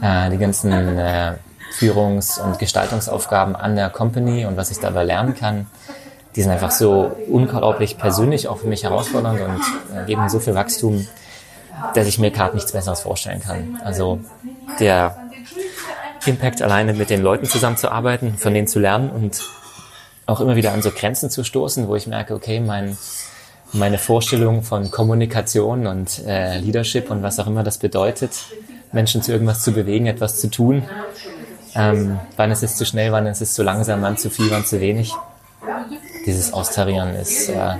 [0.00, 1.34] äh, die ganzen äh,
[1.78, 5.66] Führungs- und Gestaltungsaufgaben an der Company und was ich dabei lernen kann,
[6.34, 9.60] die sind einfach so unglaublich persönlich auch für mich herausfordernd und
[9.96, 11.06] äh, geben so viel Wachstum,
[11.94, 13.80] dass ich mir gerade nichts Besseres vorstellen kann.
[13.82, 14.20] Also
[14.78, 15.16] der
[16.28, 19.42] Impact, alleine mit den Leuten zusammenzuarbeiten, von denen zu lernen und
[20.26, 22.98] auch immer wieder an so Grenzen zu stoßen, wo ich merke, okay, mein,
[23.72, 28.32] meine Vorstellung von Kommunikation und äh, Leadership und was auch immer das bedeutet,
[28.92, 30.82] Menschen zu irgendwas zu bewegen, etwas zu tun.
[31.74, 34.64] Ähm, wann ist es zu schnell, wann ist es zu langsam, wann zu viel, wann
[34.64, 35.12] zu wenig.
[36.24, 37.74] Dieses Austarieren ist äh,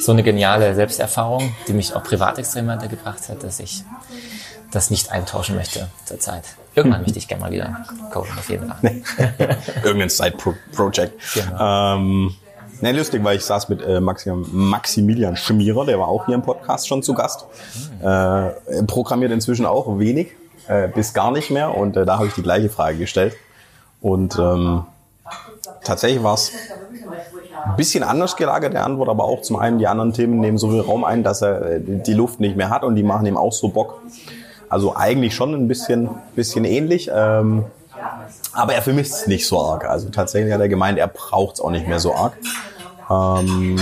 [0.00, 3.84] so eine geniale Selbsterfahrung, die mich auch privat extrem weitergebracht hat, dass ich
[4.70, 6.44] das nicht eintauschen möchte zurzeit.
[6.74, 8.78] Irgendwann möchte ich gerne mal wieder coden, auf jeden Fall.
[9.82, 11.14] Irgendein Side-Project.
[11.34, 11.96] Genau.
[11.96, 12.34] Ähm,
[12.80, 16.86] ne, lustig, weil ich saß mit äh, Maximilian Schmierer, der war auch hier im Podcast
[16.86, 17.46] schon zu Gast.
[18.00, 20.28] Äh, programmiert inzwischen auch wenig,
[20.68, 21.76] äh, bis gar nicht mehr.
[21.76, 23.34] Und äh, da habe ich die gleiche Frage gestellt.
[24.00, 24.84] Und ähm,
[25.82, 26.52] tatsächlich war es
[27.64, 30.70] ein bisschen anders gelagert, der Antwort, aber auch zum einen die anderen Themen nehmen so
[30.70, 33.36] viel Raum ein, dass er äh, die Luft nicht mehr hat und die machen ihm
[33.36, 34.00] auch so Bock.
[34.68, 37.10] Also eigentlich schon ein bisschen, bisschen ähnlich.
[37.14, 37.64] Ähm,
[38.52, 39.84] aber er vermisst es nicht so arg.
[39.84, 42.32] Also tatsächlich hat er gemeint, er braucht es auch nicht mehr so arg.
[43.10, 43.78] Ähm,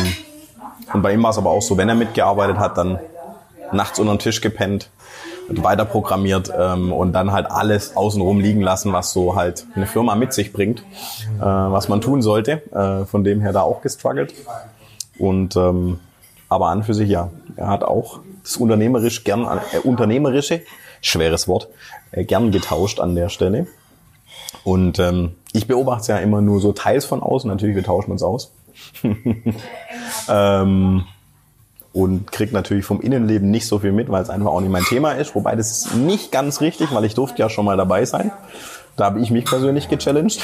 [0.92, 2.98] und bei ihm war es aber auch so, wenn er mitgearbeitet hat, dann
[3.72, 4.90] nachts unter den Tisch gepennt,
[5.48, 10.14] weiter programmiert ähm, und dann halt alles außenrum liegen lassen, was so halt eine Firma
[10.14, 10.80] mit sich bringt,
[11.38, 12.62] äh, was man tun sollte.
[12.72, 14.35] Äh, von dem her da auch gestruggelt.
[15.18, 16.00] Und ähm,
[16.48, 17.30] aber an für sich ja.
[17.56, 20.62] Er hat auch das unternehmerisch gern, äh, unternehmerische,
[21.00, 21.68] schweres Wort,
[22.12, 23.66] äh, gern getauscht an der Stelle.
[24.64, 27.48] Und ähm, ich beobachte es ja immer nur so teils von außen.
[27.48, 28.52] Natürlich, wir tauschen uns aus.
[30.28, 31.04] ähm,
[31.96, 34.85] und krieg natürlich vom Innenleben nicht so viel mit, weil es einfach auch nicht mein
[34.85, 35.35] Thema ist.
[35.35, 38.32] Wobei das ist nicht ganz richtig, weil ich durfte ja schon mal dabei sein.
[38.96, 40.40] Da habe ich mich persönlich gechallenged.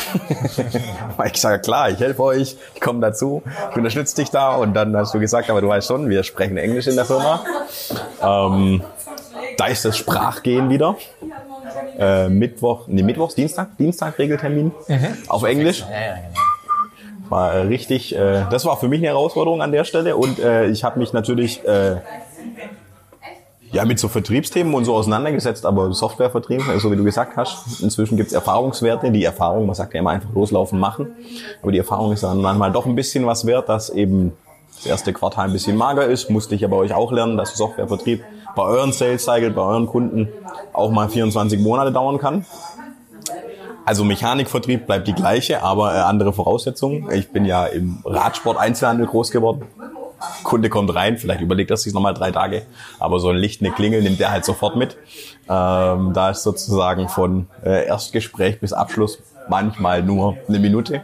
[1.16, 4.56] Weil ich sage, klar, ich helfe euch, ich komme dazu, ich unterstütze dich da.
[4.56, 7.42] Und dann hast du gesagt, aber du weißt schon, wir sprechen Englisch in der Firma.
[8.22, 8.82] Ähm,
[9.56, 10.96] da ist das Sprachgehen wieder.
[11.98, 15.16] Äh, Mittwoch, nee, Mittwochs, Dienstag, Dienstag Regeltermin mhm.
[15.28, 15.80] auf Englisch.
[15.80, 16.51] Ja, ja, genau.
[17.32, 20.84] War richtig, äh, das war für mich eine Herausforderung an der Stelle und äh, ich
[20.84, 21.96] habe mich natürlich äh,
[23.70, 28.18] ja, mit so Vertriebsthemen und so auseinandergesetzt, aber Softwarevertrieb, so wie du gesagt hast, inzwischen
[28.18, 29.10] gibt's Erfahrungswerte.
[29.10, 31.06] Die Erfahrung, man sagt ja immer einfach loslaufen, machen.
[31.62, 34.34] Aber die Erfahrung ist dann manchmal doch ein bisschen was wert, dass eben
[34.76, 36.28] das erste Quartal ein bisschen mager ist.
[36.28, 38.22] Musste ich ja bei euch auch lernen, dass Softwarevertrieb
[38.54, 40.28] bei euren Sales Cycle, bei euren Kunden
[40.74, 42.44] auch mal 24 Monate dauern kann.
[43.84, 47.10] Also Mechanikvertrieb bleibt die gleiche, aber äh, andere Voraussetzungen.
[47.10, 49.62] Ich bin ja im Radsport Einzelhandel groß geworden.
[50.44, 52.62] Kunde kommt rein, vielleicht überlegt er sich nochmal drei Tage,
[53.00, 54.96] aber so ein Licht, eine Klingel nimmt er halt sofort mit.
[55.48, 59.18] Ähm, da ist sozusagen von äh, Erstgespräch bis Abschluss
[59.48, 61.02] manchmal nur eine Minute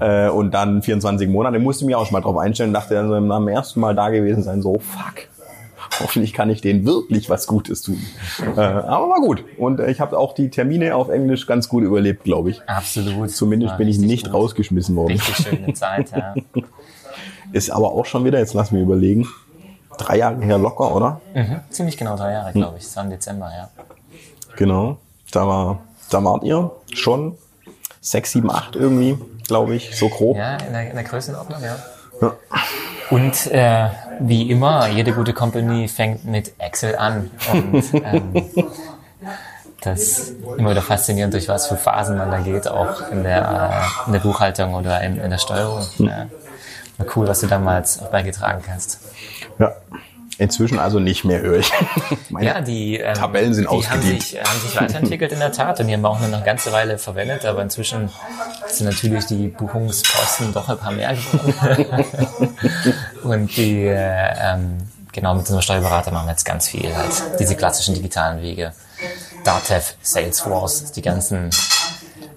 [0.00, 0.26] ja.
[0.26, 1.58] äh, und dann 24 Monate.
[1.58, 4.42] Musste mich auch schon mal drauf einstellen, dachte dann so am ersten Mal da gewesen
[4.42, 5.28] sein, so fuck,
[6.00, 8.00] hoffentlich kann ich denen wirklich was Gutes tun.
[8.56, 9.44] Äh, aber war gut.
[9.58, 12.62] Und ich habe auch die Termine auf Englisch ganz gut überlebt, glaube ich.
[12.68, 13.30] Absolut.
[13.30, 14.34] Zumindest bin ich nicht gut.
[14.34, 15.12] rausgeschmissen worden.
[15.12, 16.34] Richtig schöne Zeit, ja.
[17.52, 19.26] Ist aber auch schon wieder, jetzt lass mich überlegen,
[19.98, 21.20] drei Jahre her locker, oder?
[21.34, 22.84] Mhm, ziemlich genau drei Jahre, glaube ich.
[22.84, 23.70] Das war im Dezember, ja.
[24.56, 24.98] Genau.
[25.30, 25.78] Da, war,
[26.10, 27.36] da wart ihr schon
[28.00, 30.36] 6, 7, 8 irgendwie, glaube ich, so grob.
[30.36, 31.76] Ja, in der, in der Größenordnung, ja.
[32.20, 32.36] ja.
[33.10, 33.88] Und äh,
[34.20, 37.30] wie immer, jede gute Company fängt mit Excel an.
[37.52, 38.44] Und ähm,
[39.80, 44.12] das immer wieder faszinierend, durch was für Phasen man da geht, auch in der, in
[44.12, 45.86] der Buchhaltung oder in, in der Steuerung.
[45.96, 46.06] Hm.
[46.06, 46.26] Ja.
[47.14, 49.00] Cool, was du damals auch beigetragen kannst.
[49.58, 49.74] Ja,
[50.38, 51.72] Inzwischen also nicht mehr, höre ich.
[52.28, 54.04] Meine ja, die ähm, Tabellen sind die ausgedient.
[54.04, 56.42] Haben sich, haben sich weiterentwickelt in der Tat und die haben wir auch noch eine
[56.42, 58.10] ganze Weile verwendet, aber inzwischen
[58.68, 62.04] sind natürlich die Buchungsposten doch ein paar mehr geworden.
[63.22, 64.78] und die, äh, ähm,
[65.12, 68.72] genau, mit unserem Steuerberater machen wir jetzt ganz viel, halt diese klassischen digitalen Wege.
[69.44, 71.50] Datev, Salesforce, die ganzen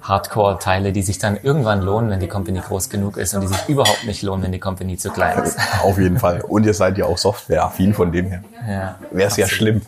[0.09, 3.69] Hardcore-Teile, die sich dann irgendwann lohnen, wenn die Company groß genug ist und die sich
[3.69, 5.57] überhaupt nicht lohnen, wenn die Company zu klein ist.
[5.83, 6.41] Auf jeden Fall.
[6.41, 8.43] Und ihr seid ja auch Software-affin von dem her.
[8.67, 9.81] Ja, Wäre es ja schlimm.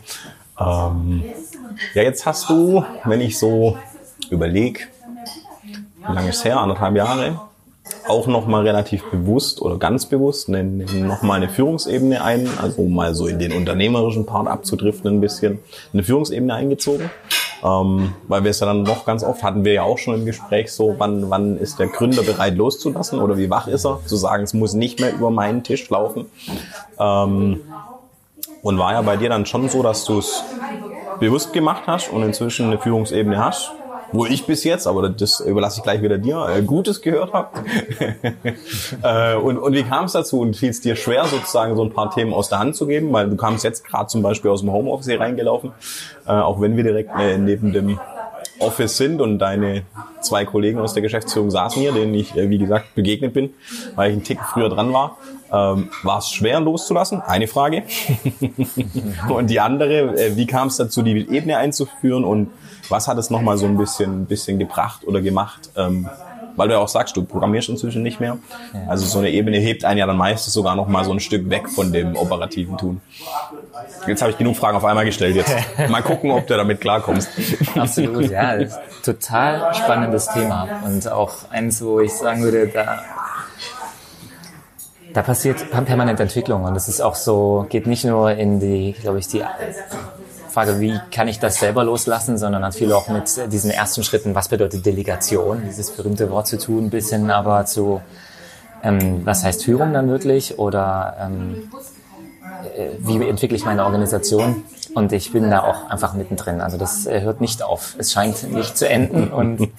[0.59, 1.23] Ähm,
[1.95, 3.77] ja, jetzt hast du, wenn ich so
[4.29, 4.81] überlege,
[6.07, 6.59] wie lange ist her?
[6.59, 7.41] Anderthalb Jahre?
[8.07, 13.27] Auch nochmal relativ bewusst oder ganz bewusst nochmal eine Führungsebene ein, also um mal so
[13.27, 15.59] in den unternehmerischen Part abzudriften ein bisschen,
[15.93, 17.09] eine Führungsebene eingezogen.
[17.63, 20.25] Ähm, weil wir es ja dann noch ganz oft hatten wir ja auch schon im
[20.25, 24.15] Gespräch so, wann, wann ist der Gründer bereit loszulassen oder wie wach ist er, zu
[24.15, 26.25] sagen, es muss nicht mehr über meinen Tisch laufen.
[26.99, 27.61] Ähm,
[28.63, 30.43] und war ja bei dir dann schon so, dass du es
[31.19, 33.71] bewusst gemacht hast und inzwischen eine Führungsebene hast,
[34.11, 37.49] wo ich bis jetzt, aber das überlasse ich gleich wieder dir, äh, Gutes gehört habe.
[39.03, 41.91] äh, und, und wie kam es dazu und fiel es dir schwer, sozusagen so ein
[41.91, 43.11] paar Themen aus der Hand zu geben?
[43.13, 45.71] Weil du kamst jetzt gerade zum Beispiel aus dem Homeoffice hier reingelaufen,
[46.27, 47.99] äh, auch wenn wir direkt äh, neben dem
[48.61, 49.83] Office sind und deine
[50.21, 53.53] zwei Kollegen aus der Geschäftsführung saßen hier, denen ich, äh, wie gesagt, begegnet bin,
[53.95, 55.17] weil ich einen Tick früher dran war.
[55.51, 57.21] Ähm, war es schwer loszulassen?
[57.21, 57.83] Eine Frage.
[59.29, 62.49] und die andere, äh, wie kam es dazu, die Ebene einzuführen und
[62.91, 65.69] was hat es nochmal so ein bisschen, bisschen gebracht oder gemacht?
[65.75, 66.09] Ähm,
[66.55, 68.37] weil du ja auch sagst, du programmierst inzwischen nicht mehr.
[68.87, 71.49] Also so eine Ebene hebt einen ja dann meistens sogar noch mal so ein Stück
[71.49, 73.01] weg von dem operativen Tun.
[74.05, 75.35] Jetzt habe ich genug Fragen auf einmal gestellt.
[75.35, 75.55] Jetzt
[75.89, 77.29] mal gucken, ob du damit klarkommst.
[77.75, 78.57] Absolut, ja.
[79.03, 83.01] Total spannendes Thema und auch eins, wo ich sagen würde, da
[85.13, 89.19] da passiert permanent Entwicklung und es ist auch so, geht nicht nur in die, glaube
[89.19, 89.43] ich, die
[90.51, 94.35] Frage, wie kann ich das selber loslassen, sondern hat viel auch mit diesen ersten Schritten,
[94.35, 98.01] was bedeutet Delegation, dieses berühmte Wort zu tun, bis hin aber zu,
[98.83, 100.59] ähm, was heißt Führung dann wirklich?
[100.59, 101.71] Oder ähm,
[102.75, 104.63] äh, wie entwickle ich meine Organisation?
[104.93, 106.59] Und ich bin da auch einfach mittendrin.
[106.59, 107.95] Also das äh, hört nicht auf.
[107.97, 109.31] Es scheint nicht zu enden.
[109.31, 109.71] Und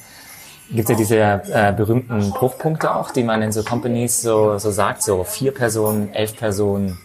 [0.70, 5.02] gibt ja diese äh, berühmten Bruchpunkte auch, die man in so Companies so, so sagt,
[5.02, 6.98] so vier Personen, elf Personen.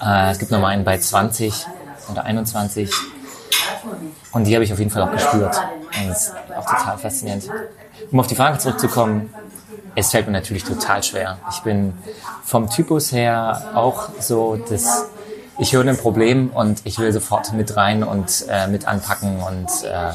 [0.00, 1.66] Äh, es gibt nochmal einen bei 20
[2.10, 2.90] oder 21.
[4.32, 5.56] Und die habe ich auf jeden Fall auch gespürt.
[6.00, 7.48] Und das ist auch total faszinierend.
[8.10, 9.32] Um auf die Frage zurückzukommen,
[9.94, 11.38] es fällt mir natürlich total schwer.
[11.50, 11.94] Ich bin
[12.44, 15.06] vom Typus her auch so, dass
[15.58, 19.68] ich höre ein Problem und ich will sofort mit rein und äh, mit anpacken und
[19.84, 20.12] äh,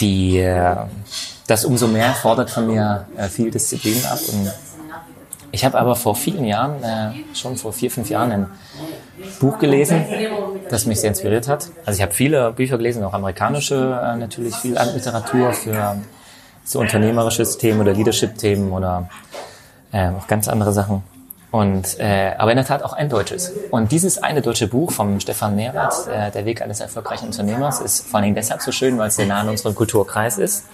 [0.00, 0.76] die, äh,
[1.46, 4.18] das umso mehr fordert von mir äh, viel Disziplin ab.
[4.32, 4.52] Und
[5.50, 8.46] ich habe aber vor vielen Jahren, äh, schon vor vier, fünf Jahren, ein
[9.40, 10.04] Buch gelesen,
[10.68, 11.68] das mich sehr inspiriert hat.
[11.84, 15.96] Also ich habe viele Bücher gelesen, auch amerikanische äh, natürlich, viel Literatur für
[16.64, 19.08] so unternehmerische Themen oder Leadership-Themen oder
[19.92, 21.02] äh, auch ganz andere Sachen.
[21.50, 23.52] Und äh, aber in der Tat auch ein deutsches.
[23.70, 28.06] Und dieses eine deutsche Buch vom Stefan Mehrath, äh, Der Weg eines erfolgreichen Unternehmers, ist
[28.06, 30.66] vor Dingen deshalb so schön, weil es sehr nah an unserem Kulturkreis ist.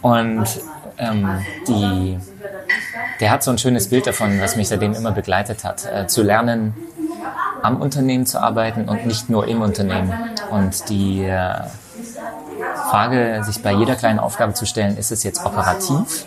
[0.00, 0.46] Und
[0.98, 1.28] ähm,
[1.66, 2.18] die,
[3.20, 6.22] der hat so ein schönes Bild davon, was mich seitdem immer begleitet hat, äh, zu
[6.22, 6.74] lernen,
[7.62, 10.12] am Unternehmen zu arbeiten und nicht nur im Unternehmen.
[10.50, 11.54] Und die äh,
[12.90, 16.26] Frage, sich bei jeder kleinen Aufgabe zu stellen, ist es jetzt operativ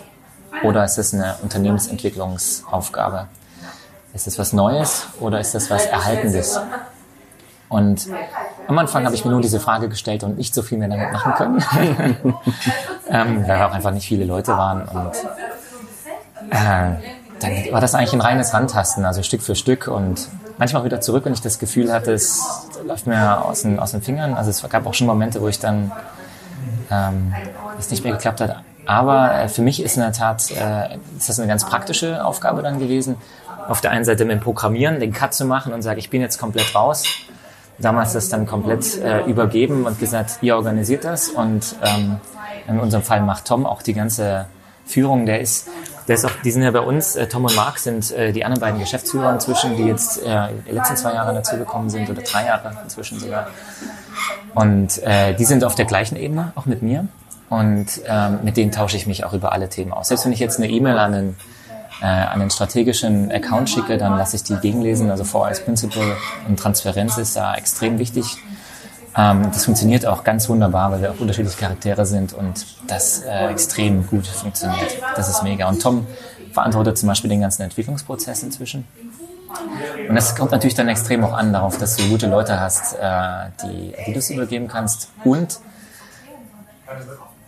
[0.64, 3.26] oder ist es eine Unternehmensentwicklungsaufgabe?
[4.14, 6.58] Ist es was Neues oder ist das was Erhaltendes?
[7.68, 8.08] Und
[8.66, 11.12] am Anfang habe ich mir nur diese Frage gestellt und nicht so viel mehr damit
[11.12, 11.64] machen können,
[13.08, 14.88] ähm, weil auch einfach nicht viele Leute waren.
[14.88, 15.12] Und
[16.50, 16.94] äh,
[17.40, 21.24] dann war das eigentlich ein reines Rantasten, also Stück für Stück und manchmal wieder zurück,
[21.24, 22.42] wenn ich das Gefühl hatte, es
[22.84, 24.34] läuft mir aus den, aus den Fingern.
[24.34, 25.92] Also es gab auch schon Momente, wo ich dann
[26.90, 27.34] ähm,
[27.78, 28.62] es nicht mehr geklappt hat.
[28.86, 32.62] Aber äh, für mich ist in der Tat äh, ist das eine ganz praktische Aufgabe
[32.62, 33.16] dann gewesen.
[33.68, 36.22] Auf der einen Seite mit dem Programmieren, den Cut zu machen und sage, ich bin
[36.22, 37.04] jetzt komplett raus.
[37.78, 41.28] Damals das dann komplett äh, übergeben und gesagt, ihr organisiert das.
[41.28, 42.16] Und ähm,
[42.66, 44.46] in unserem Fall macht Tom auch die ganze
[44.86, 45.26] Führung.
[45.26, 45.68] Der ist
[46.08, 48.44] der ist auch, die sind ja bei uns, äh, Tom und Mark sind äh, die
[48.44, 52.46] anderen beiden Geschäftsführer inzwischen, die jetzt äh, die letzten zwei Jahre dazugekommen sind oder drei
[52.46, 53.48] Jahre inzwischen sogar.
[54.54, 57.06] Und äh, die sind auf der gleichen Ebene, auch mit mir.
[57.50, 60.08] und ähm, mit denen tausche ich mich auch über alle Themen aus.
[60.08, 61.36] Selbst wenn ich jetzt eine E-Mail an einen,
[62.02, 65.10] äh, an den strategischen Account schicke, dann lasse ich die gegenlesen.
[65.10, 66.16] Also vor als Principle
[66.46, 68.38] und Transparenz ist da extrem wichtig.
[69.18, 73.48] Ähm, das funktioniert auch ganz wunderbar, weil wir auch unterschiedliche Charaktere sind und das äh,
[73.48, 74.96] extrem gut funktioniert.
[75.16, 75.68] Das ist mega.
[75.68, 76.06] Und Tom
[76.52, 78.86] verantwortet zum Beispiel den ganzen Entwicklungsprozess inzwischen.
[80.08, 83.50] Und das kommt natürlich dann extrem auch an darauf, dass du gute Leute hast, äh,
[83.64, 85.58] die, die du es übergeben kannst und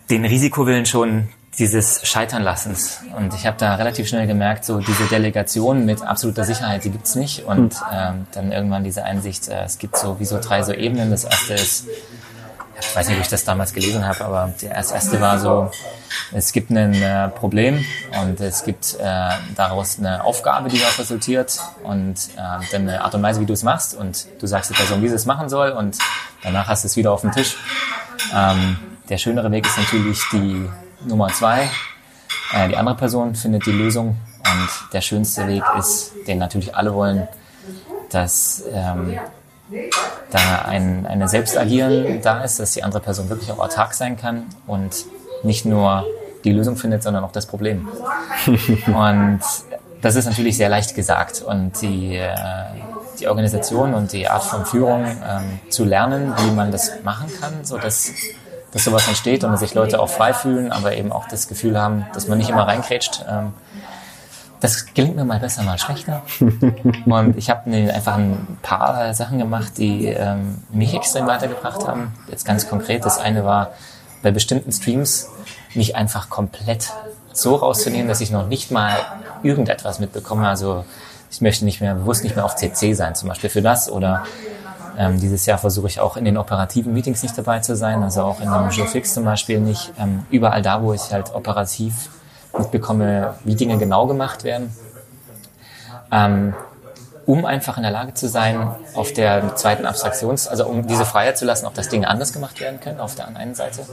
[0.09, 3.01] den Risikowillen schon dieses Scheiternlassens.
[3.15, 7.15] Und ich habe da relativ schnell gemerkt, so diese Delegation mit absoluter Sicherheit, die gibt's
[7.15, 7.45] nicht.
[7.45, 11.11] Und ähm, dann irgendwann diese Einsicht, äh, es gibt so wie so drei so Ebenen.
[11.11, 11.87] Das erste ist,
[12.79, 15.69] ich weiß nicht, ob ich das damals gelesen habe, aber das erste war so,
[16.31, 17.83] es gibt ein äh, Problem
[18.21, 23.13] und es gibt äh, daraus eine Aufgabe, die daraus resultiert und äh, dann eine Art
[23.13, 25.49] und Weise, wie du es machst und du sagst der Person, wie sie es machen
[25.49, 25.97] soll und
[26.43, 27.57] danach hast du es wieder auf dem Tisch.
[28.33, 28.77] Ähm,
[29.09, 30.69] der schönere Weg ist natürlich die
[31.05, 31.69] Nummer zwei.
[32.53, 36.93] Äh, die andere Person findet die Lösung und der schönste Weg ist, den natürlich alle
[36.93, 37.27] wollen,
[38.09, 39.19] dass ähm,
[40.31, 44.45] da ein eine Selbstagieren da ist, dass die andere Person wirklich auch autark sein kann
[44.67, 45.05] und
[45.43, 46.05] nicht nur
[46.43, 47.87] die Lösung findet, sondern auch das Problem.
[48.87, 49.39] und
[50.01, 52.35] das ist natürlich sehr leicht gesagt und die, äh,
[53.19, 57.63] die Organisation und die Art von Führung ähm, zu lernen, wie man das machen kann,
[57.63, 58.11] so dass
[58.71, 61.79] dass sowas entsteht und dass sich Leute auch frei fühlen, aber eben auch das Gefühl
[61.79, 63.25] haben, dass man nicht immer reinkrätscht.
[63.29, 63.53] Ähm,
[64.61, 66.21] das gelingt mir mal besser, mal schlechter.
[67.05, 72.13] Und ich habe einfach ein paar Sachen gemacht, die ähm, mich extrem weitergebracht haben.
[72.29, 73.71] Jetzt ganz konkret, das eine war
[74.21, 75.29] bei bestimmten Streams
[75.73, 76.91] mich einfach komplett
[77.33, 78.97] so rauszunehmen, dass ich noch nicht mal
[79.41, 80.47] irgendetwas mitbekomme.
[80.47, 80.85] Also
[81.31, 84.25] ich möchte nicht mehr bewusst nicht mehr auf CC sein, zum Beispiel für das oder
[84.97, 88.23] ähm, dieses Jahr versuche ich auch in den operativen Meetings nicht dabei zu sein, also
[88.23, 89.91] auch in Joe Fix zum Beispiel nicht.
[89.99, 92.09] Ähm, überall da, wo ich halt operativ
[92.57, 94.75] mitbekomme, wie Dinge genau gemacht werden.
[96.11, 96.53] Ähm,
[97.31, 101.37] um einfach in der Lage zu sein, auf der zweiten Abstraktions, also um diese Freiheit
[101.37, 103.83] zu lassen, auch dass Dinge anders gemacht werden können auf der einen Seite.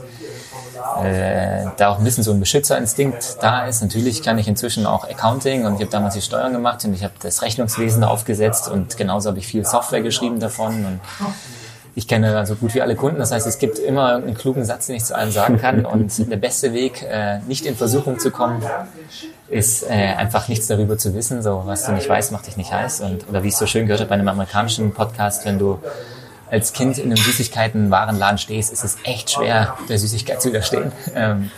[1.01, 3.81] Äh, da auch ein bisschen so ein Beschützerinstinkt da ist.
[3.81, 7.05] Natürlich kann ich inzwischen auch Accounting und ich habe damals die Steuern gemacht und ich
[7.05, 10.99] habe das Rechnungswesen aufgesetzt und genauso habe ich viel Software geschrieben davon und
[11.95, 13.19] ich kenne also gut wie alle Kunden.
[13.19, 15.85] Das heißt, es gibt immer einen klugen Satz, den ich zu allen sagen kann.
[15.85, 18.61] Und der beste Weg, äh, nicht in Versuchung zu kommen,
[19.49, 21.41] ist äh, einfach nichts darüber zu wissen.
[21.41, 23.01] So, was du nicht weißt, macht dich nicht heiß.
[23.01, 25.79] Und, oder wie ich so schön gehört habe bei einem amerikanischen Podcast, wenn du
[26.49, 30.91] als Kind in einem Süßigkeitenwarenladen stehst, ist es echt schwer, der Süßigkeit zu widerstehen.
[31.15, 31.51] Ähm,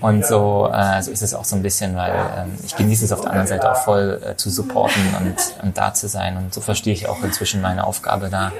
[0.00, 3.12] und so, äh, so ist es auch so ein bisschen, weil ähm, ich genieße es
[3.12, 6.36] auf der anderen Seite auch voll äh, zu supporten und, und da zu sein.
[6.36, 8.52] Und so verstehe ich auch inzwischen meine Aufgabe, da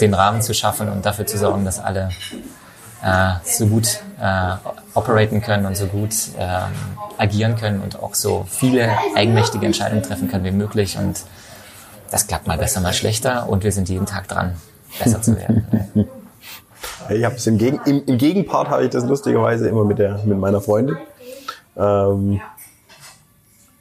[0.00, 2.10] den Rahmen zu schaffen und dafür zu sorgen, dass alle
[3.02, 4.56] äh, so gut äh,
[4.94, 6.60] operaten können und so gut äh,
[7.18, 10.98] agieren können und auch so viele eigenmächtige Entscheidungen treffen können wie möglich.
[10.98, 11.22] Und
[12.10, 14.56] das klappt mal besser, mal schlechter und wir sind jeden Tag dran,
[14.98, 15.66] besser zu werden.
[17.10, 20.20] Ich habe es im, Gegen, im, im, Gegenpart habe ich das lustigerweise immer mit der
[20.24, 20.96] mit meiner Freundin,
[21.76, 22.40] ähm,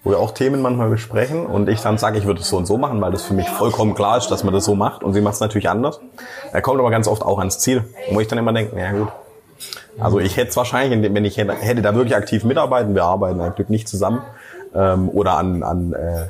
[0.09, 2.65] wo wir auch Themen manchmal besprechen und ich dann sage, ich würde es so und
[2.65, 5.13] so machen, weil das für mich vollkommen klar ist, dass man das so macht und
[5.13, 5.99] sie macht es natürlich anders.
[6.51, 9.09] Er kommt aber ganz oft auch ans Ziel, wo ich dann immer denke, ja gut.
[9.99, 13.39] Also ich hätte es wahrscheinlich, wenn ich hätte, hätte da wirklich aktiv mitarbeiten, wir arbeiten
[13.39, 14.23] ein Glück nicht zusammen
[14.73, 16.25] ähm, oder an, an äh,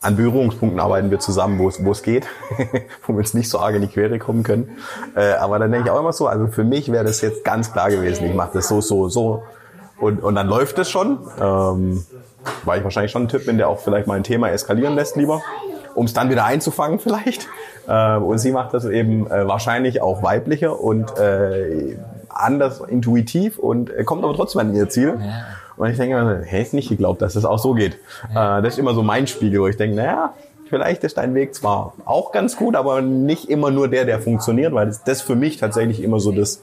[0.00, 2.26] an Berührungspunkten arbeiten wir zusammen, wo es, wo es geht,
[3.06, 4.68] wo wir uns nicht so arg in die Quere kommen können.
[5.16, 7.72] Äh, aber dann denke ich auch immer so, also für mich wäre das jetzt ganz
[7.72, 8.26] klar gewesen.
[8.26, 9.42] Ich mache das so, so, so.
[9.98, 11.18] Und, und dann läuft es schon.
[11.40, 12.04] Ähm,
[12.64, 15.16] war ich wahrscheinlich schon ein Typ, wenn der auch vielleicht mal ein Thema eskalieren lässt
[15.16, 15.42] lieber,
[15.94, 17.48] um es dann wieder einzufangen vielleicht.
[17.86, 21.96] Äh, und sie macht das eben äh, wahrscheinlich auch weiblicher und äh,
[22.28, 25.18] anders intuitiv und äh, kommt aber trotzdem an ihr Ziel.
[25.20, 25.44] Ja.
[25.76, 27.98] Und ich denke immer, hey, ist nicht geglaubt, dass das auch so geht.
[28.32, 28.58] Ja.
[28.58, 30.34] Äh, das ist immer so mein Spiegel, wo ich denke, naja,
[30.68, 34.72] vielleicht ist dein Weg zwar auch ganz gut, aber nicht immer nur der, der funktioniert,
[34.72, 36.62] weil das, das für mich tatsächlich immer so das,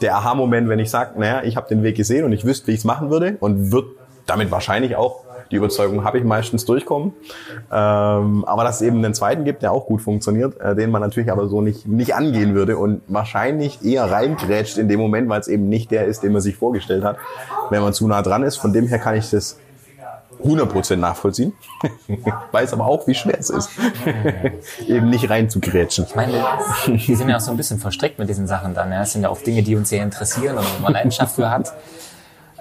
[0.00, 2.72] der Aha-Moment, wenn ich sage, naja, ich habe den Weg gesehen und ich wüsste, wie
[2.72, 3.86] ich es machen würde und wird
[4.26, 7.12] damit wahrscheinlich auch die Überzeugung habe ich meistens durchkommen.
[7.70, 11.02] Ähm, aber dass es eben einen zweiten gibt, der auch gut funktioniert, äh, den man
[11.02, 15.40] natürlich aber so nicht, nicht angehen würde und wahrscheinlich eher reingrätscht in dem Moment, weil
[15.40, 17.18] es eben nicht der ist, den man sich vorgestellt hat,
[17.68, 18.56] wenn man zu nah dran ist.
[18.56, 19.58] Von dem her kann ich das
[20.42, 21.52] 100% nachvollziehen.
[22.52, 23.70] Weiß aber auch, wie schwer es ist,
[24.86, 26.06] eben nicht reinzugrätschen.
[26.08, 26.32] Ich meine,
[26.86, 28.90] wir sind ja auch so ein bisschen verstrickt mit diesen Sachen dann.
[28.90, 29.02] Ja.
[29.02, 31.74] Es sind ja oft Dinge, die uns sehr interessieren und man Leidenschaft für hat.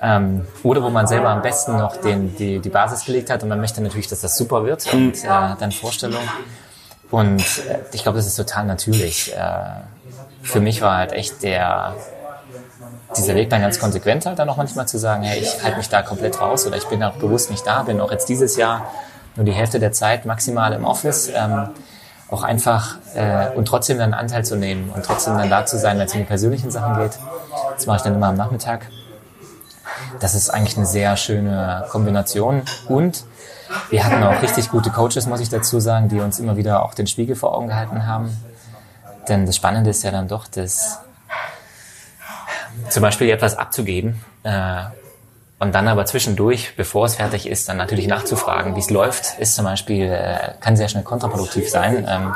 [0.04, 3.50] Ähm, oder wo man selber am besten noch den, die, die Basis gelegt hat und
[3.50, 5.28] man möchte natürlich, dass das super wird und äh,
[5.60, 6.24] dann Vorstellung.
[7.12, 9.32] Und äh, ich glaube, das ist total natürlich.
[9.36, 9.40] Äh,
[10.42, 11.94] für mich war halt echt der,
[13.16, 15.90] dieser Weg dann ganz konsequent halt dann auch manchmal zu sagen, hey, ich halte mich
[15.90, 18.90] da komplett raus oder ich bin auch bewusst nicht da, bin auch jetzt dieses Jahr
[19.36, 21.30] nur die Hälfte der Zeit maximal im Office.
[21.36, 21.70] Ähm,
[22.32, 26.00] auch einfach äh, und trotzdem dann Anteil zu nehmen und trotzdem dann da zu sein,
[26.00, 27.20] wenn es um die persönlichen Sachen geht.
[27.76, 28.88] Das mache ich dann immer am Nachmittag.
[30.20, 33.24] Das ist eigentlich eine sehr schöne Kombination und
[33.90, 36.94] wir hatten auch richtig gute Coaches, muss ich dazu sagen, die uns immer wieder auch
[36.94, 38.36] den Spiegel vor Augen gehalten haben.
[39.28, 41.00] Denn das Spannende ist ja dann doch, dass
[42.90, 44.84] zum Beispiel etwas abzugeben äh,
[45.60, 49.54] und dann aber zwischendurch, bevor es fertig ist, dann natürlich nachzufragen, wie es läuft, ist
[49.54, 52.34] zum Beispiel, äh, kann sehr schnell kontraproduktiv sein ähm,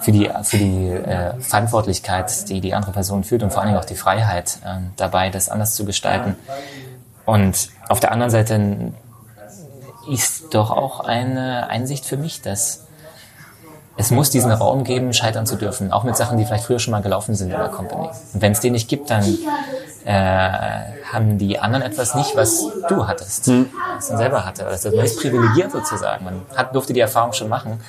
[0.00, 3.80] für die, für die äh, Verantwortlichkeit, die die andere Person führt und vor allen Dingen
[3.80, 6.36] auch die Freiheit äh, dabei, das anders zu gestalten.
[7.26, 8.92] Und auf der anderen Seite
[10.10, 12.84] ist doch auch eine Einsicht für mich, dass
[13.96, 16.90] es muss diesen Raum geben, scheitern zu dürfen, auch mit Sachen, die vielleicht früher schon
[16.90, 18.08] mal gelaufen sind in der Company.
[18.32, 19.22] Und wenn es den nicht gibt, dann
[20.04, 20.12] äh,
[21.12, 23.70] haben die anderen etwas nicht, was du hattest, hm.
[23.94, 24.66] was man selber hatte.
[24.66, 26.24] Also man ist privilegiert sozusagen.
[26.24, 27.80] Man hat, durfte die Erfahrung schon machen.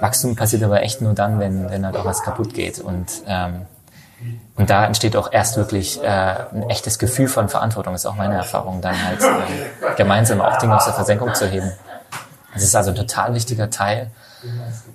[0.00, 2.80] Wachstum passiert aber echt nur dann, wenn, wenn halt auch was kaputt geht.
[2.80, 3.66] Und, ähm,
[4.56, 8.36] und da entsteht auch erst wirklich äh, ein echtes Gefühl von Verantwortung, ist auch meine
[8.36, 11.70] Erfahrung, dann halt äh, gemeinsam auch Dinge aus der Versenkung zu heben.
[12.54, 14.10] Das ist also ein total wichtiger Teil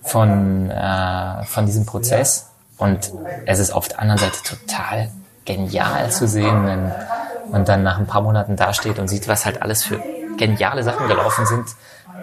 [0.04, 2.48] von, äh, von diesem Prozess.
[2.78, 3.12] Und
[3.46, 5.12] es ist auf der anderen Seite total
[5.46, 6.92] genial zu sehen, wenn
[7.52, 10.02] man dann nach ein paar Monaten dasteht und sieht, was halt alles für
[10.38, 11.66] geniale Sachen gelaufen sind,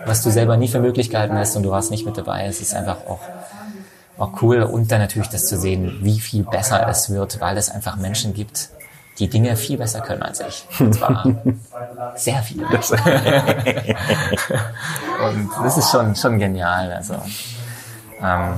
[0.07, 2.47] was du selber nie für möglich gehalten hast und du warst nicht mit dabei.
[2.47, 3.21] Es ist einfach auch,
[4.19, 7.71] auch cool und dann natürlich das zu sehen, wie viel besser es wird, weil es
[7.71, 8.71] einfach Menschen gibt,
[9.19, 10.67] die Dinge viel besser können als ich.
[10.81, 11.25] Und zwar
[12.17, 12.63] sehr viel.
[12.65, 12.81] und
[15.63, 16.93] das ist schon, schon genial.
[16.93, 17.15] Also,
[18.23, 18.55] ähm,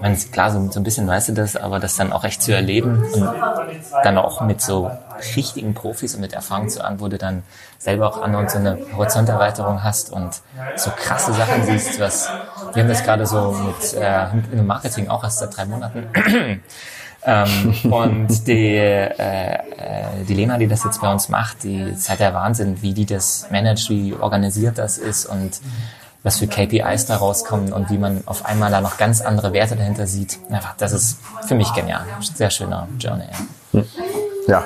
[0.00, 2.42] man ist klar, so, so ein bisschen weißt du das, aber das dann auch echt
[2.42, 3.28] zu erleben und
[4.02, 4.90] dann auch mit so
[5.36, 7.42] richtigen Profis und mit Erfahrung zu an, wo du dann
[7.78, 10.30] selber auch an und so eine Horizonterweiterung hast und
[10.76, 12.28] so krasse Sachen siehst, was
[12.74, 16.08] wir haben das gerade so mit äh, im Marketing auch erst seit drei Monaten.
[17.24, 19.58] Ähm, und die, äh, äh,
[20.26, 23.06] die Lena, die das jetzt bei uns macht, die ist halt der Wahnsinn, wie die
[23.06, 25.60] das managt, wie organisiert das ist und
[26.22, 29.76] was für KPIs da rauskommen und wie man auf einmal da noch ganz andere Werte
[29.76, 30.38] dahinter sieht.
[30.50, 32.04] Einfach, das ist für mich genial.
[32.34, 33.24] Sehr schöner Journey.
[33.72, 33.84] Ja.
[34.48, 34.64] ja,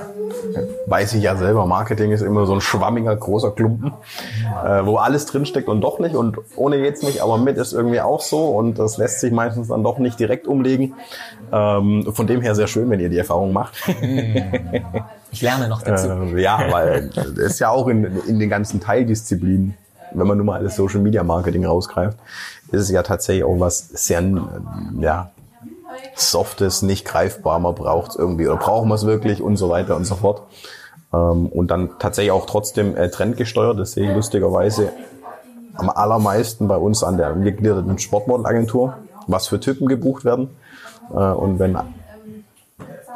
[0.87, 3.93] weiß ich ja selber, Marketing ist immer so ein schwammiger, großer Klumpen,
[4.65, 6.15] äh, wo alles drinsteckt und doch nicht.
[6.15, 8.49] Und ohne jetzt nicht, aber mit ist irgendwie auch so.
[8.51, 10.95] Und das lässt sich meistens dann doch nicht direkt umlegen.
[11.53, 13.75] Ähm, von dem her sehr schön, wenn ihr die Erfahrung macht.
[15.33, 16.09] Ich lerne noch dazu.
[16.09, 19.79] Äh, ja, weil es ist ja auch in, in den ganzen Teildisziplinen,
[20.15, 22.19] wenn man nur mal alles Social Media Marketing rausgreift,
[22.71, 24.23] ist es ja tatsächlich auch was sehr,
[25.01, 25.31] ja,
[26.15, 29.97] Softes, nicht greifbar, man braucht es irgendwie oder brauchen wir es wirklich und so weiter
[29.97, 30.43] und so fort.
[31.13, 34.93] Ähm, und dann tatsächlich auch trotzdem äh, trendgesteuert, das sehe ich lustigerweise
[35.75, 38.95] am allermeisten bei uns an der gegliederten Sportmodelagentur,
[39.27, 40.51] was für Typen gebucht werden.
[41.11, 41.79] Äh, und wenn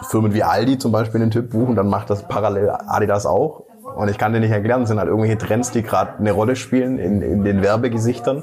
[0.09, 3.63] Firmen wie Aldi zum Beispiel einen Typ buchen, dann macht das parallel Adidas auch.
[3.97, 6.55] Und ich kann dir nicht erklären, das sind halt irgendwelche Trends, die gerade eine Rolle
[6.55, 8.43] spielen in, in den Werbegesichtern,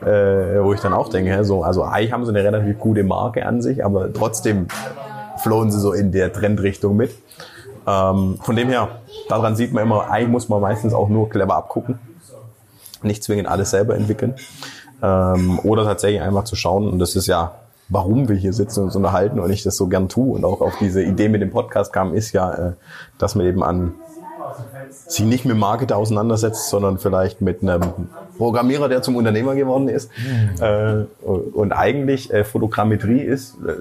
[0.00, 0.06] äh,
[0.62, 3.60] wo ich dann auch denke, so, also eigentlich haben sie eine relativ gute Marke an
[3.60, 4.68] sich, aber trotzdem
[5.38, 7.14] flohen sie so in der Trendrichtung mit.
[7.86, 8.88] Ähm, von dem her,
[9.28, 11.98] daran sieht man immer, eigentlich muss man meistens auch nur clever abgucken,
[13.02, 14.34] nicht zwingend alles selber entwickeln.
[15.02, 17.52] Ähm, oder tatsächlich einfach zu schauen, und das ist ja
[17.88, 20.60] warum wir hier sitzen und uns unterhalten und ich das so gern tue und auch
[20.60, 22.72] auf diese Idee mit dem Podcast kam, ist ja, äh,
[23.18, 23.94] dass man eben an
[24.90, 27.82] sich nicht mit Marketer auseinandersetzt, sondern vielleicht mit einem
[28.36, 30.10] Programmierer, der zum Unternehmer geworden ist.
[30.16, 30.62] Mhm.
[30.62, 33.72] Äh, und eigentlich äh, Fotogrammetrie ist äh,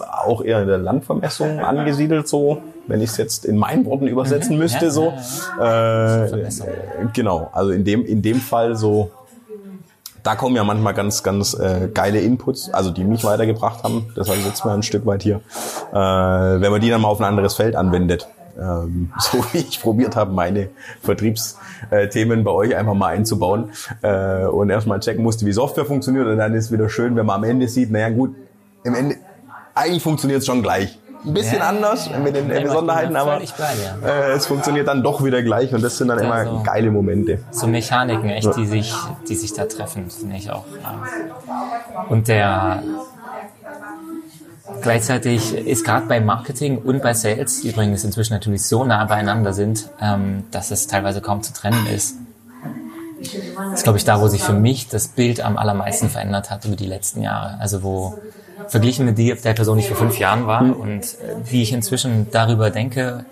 [0.00, 4.54] auch eher in der Landvermessung angesiedelt, so wenn ich es jetzt in meinen Worten übersetzen
[4.54, 4.62] mhm.
[4.62, 5.12] müsste, ja, so.
[5.60, 9.10] Äh, genau, also in dem in dem Fall so.
[10.24, 14.12] Da kommen ja manchmal ganz, ganz äh, geile Inputs, also die mich weitergebracht haben.
[14.16, 15.40] Deshalb sitzen wir ein Stück weit hier.
[15.92, 18.28] Äh, wenn man die dann mal auf ein anderes Feld anwendet
[18.58, 20.70] ähm, so wie ich probiert habe, meine
[21.02, 23.70] Vertriebsthemen bei euch einfach mal einzubauen
[24.02, 27.36] äh, und erstmal checken musste, wie Software funktioniert und dann ist wieder schön, wenn man
[27.36, 28.34] am Ende sieht, naja gut,
[28.84, 29.16] im Ende,
[29.74, 30.98] eigentlich funktioniert es schon gleich.
[31.24, 35.42] Ein bisschen ja, anders mit den ja, Besonderheiten, aber äh, es funktioniert dann doch wieder
[35.42, 37.40] gleich und das sind dann immer also, geile Momente.
[37.50, 38.94] So Mechaniken, echt, die sich,
[39.28, 40.64] die sich da treffen, finde ich auch.
[42.08, 42.82] Und der
[44.82, 49.52] Gleichzeitig ist gerade bei Marketing und bei Sales, die übrigens inzwischen natürlich so nah beieinander
[49.52, 52.16] sind, ähm, dass es teilweise kaum zu trennen ist.
[53.20, 56.64] Das ist, glaube ich, da, wo sich für mich das Bild am allermeisten verändert hat
[56.64, 57.58] über die letzten Jahre.
[57.58, 58.18] Also wo
[58.68, 61.72] verglichen mit die, der Person, die ich vor fünf Jahren war und äh, wie ich
[61.72, 63.24] inzwischen darüber denke,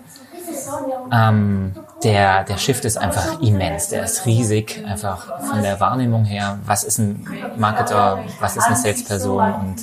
[1.11, 1.73] ähm,
[2.03, 6.83] der, der Shift ist einfach immens, der ist riesig, einfach von der Wahrnehmung her, was
[6.83, 7.27] ist ein
[7.57, 9.53] Marketer, was ist eine Salesperson?
[9.53, 9.75] Und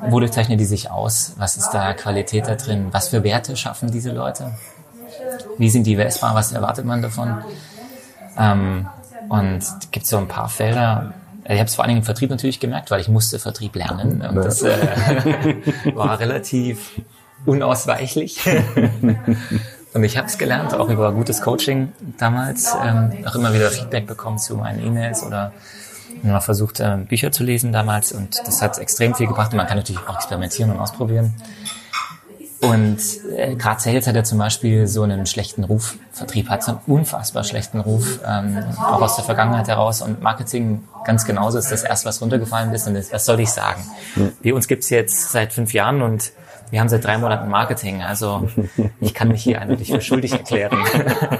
[0.00, 3.90] wodurch zeichnen die sich aus, was ist da Qualität da drin, was für Werte schaffen
[3.90, 4.52] diese Leute,
[5.58, 7.38] wie sind die messbar, was erwartet man davon.
[8.38, 8.88] Ähm,
[9.28, 12.30] und es gibt so ein paar Felder, ich habe es vor allen Dingen im Vertrieb
[12.30, 14.76] natürlich gemerkt, weil ich musste Vertrieb lernen und das äh,
[15.94, 17.00] war relativ
[17.44, 18.40] unausweichlich.
[19.94, 24.06] Und ich habe es gelernt, auch über gutes Coaching damals, ähm, auch immer wieder Feedback
[24.06, 25.54] bekommen zu meinen E-Mails oder
[26.22, 29.52] mal versucht, äh, Bücher zu lesen damals und das hat extrem viel gebracht.
[29.52, 31.34] Und man kann natürlich auch experimentieren und ausprobieren.
[32.60, 32.98] Und
[33.36, 35.96] äh, gerade Sales hat ja zum Beispiel so einen schlechten Ruf.
[36.12, 40.00] Vertrieb hat so einen unfassbar schlechten Ruf, ähm, auch aus der Vergangenheit heraus.
[40.00, 42.86] Und Marketing ganz genauso ist das erst, was runtergefallen ist.
[42.88, 43.82] Und das, was soll ich sagen?
[44.42, 46.32] Bei uns gibt's jetzt seit fünf Jahren und
[46.70, 48.48] wir haben seit drei Monaten Marketing, also
[49.00, 50.76] ich kann mich hier eindeutig für schuldig erklären.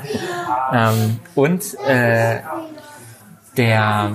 [0.73, 2.39] ähm, und äh,
[3.57, 4.13] der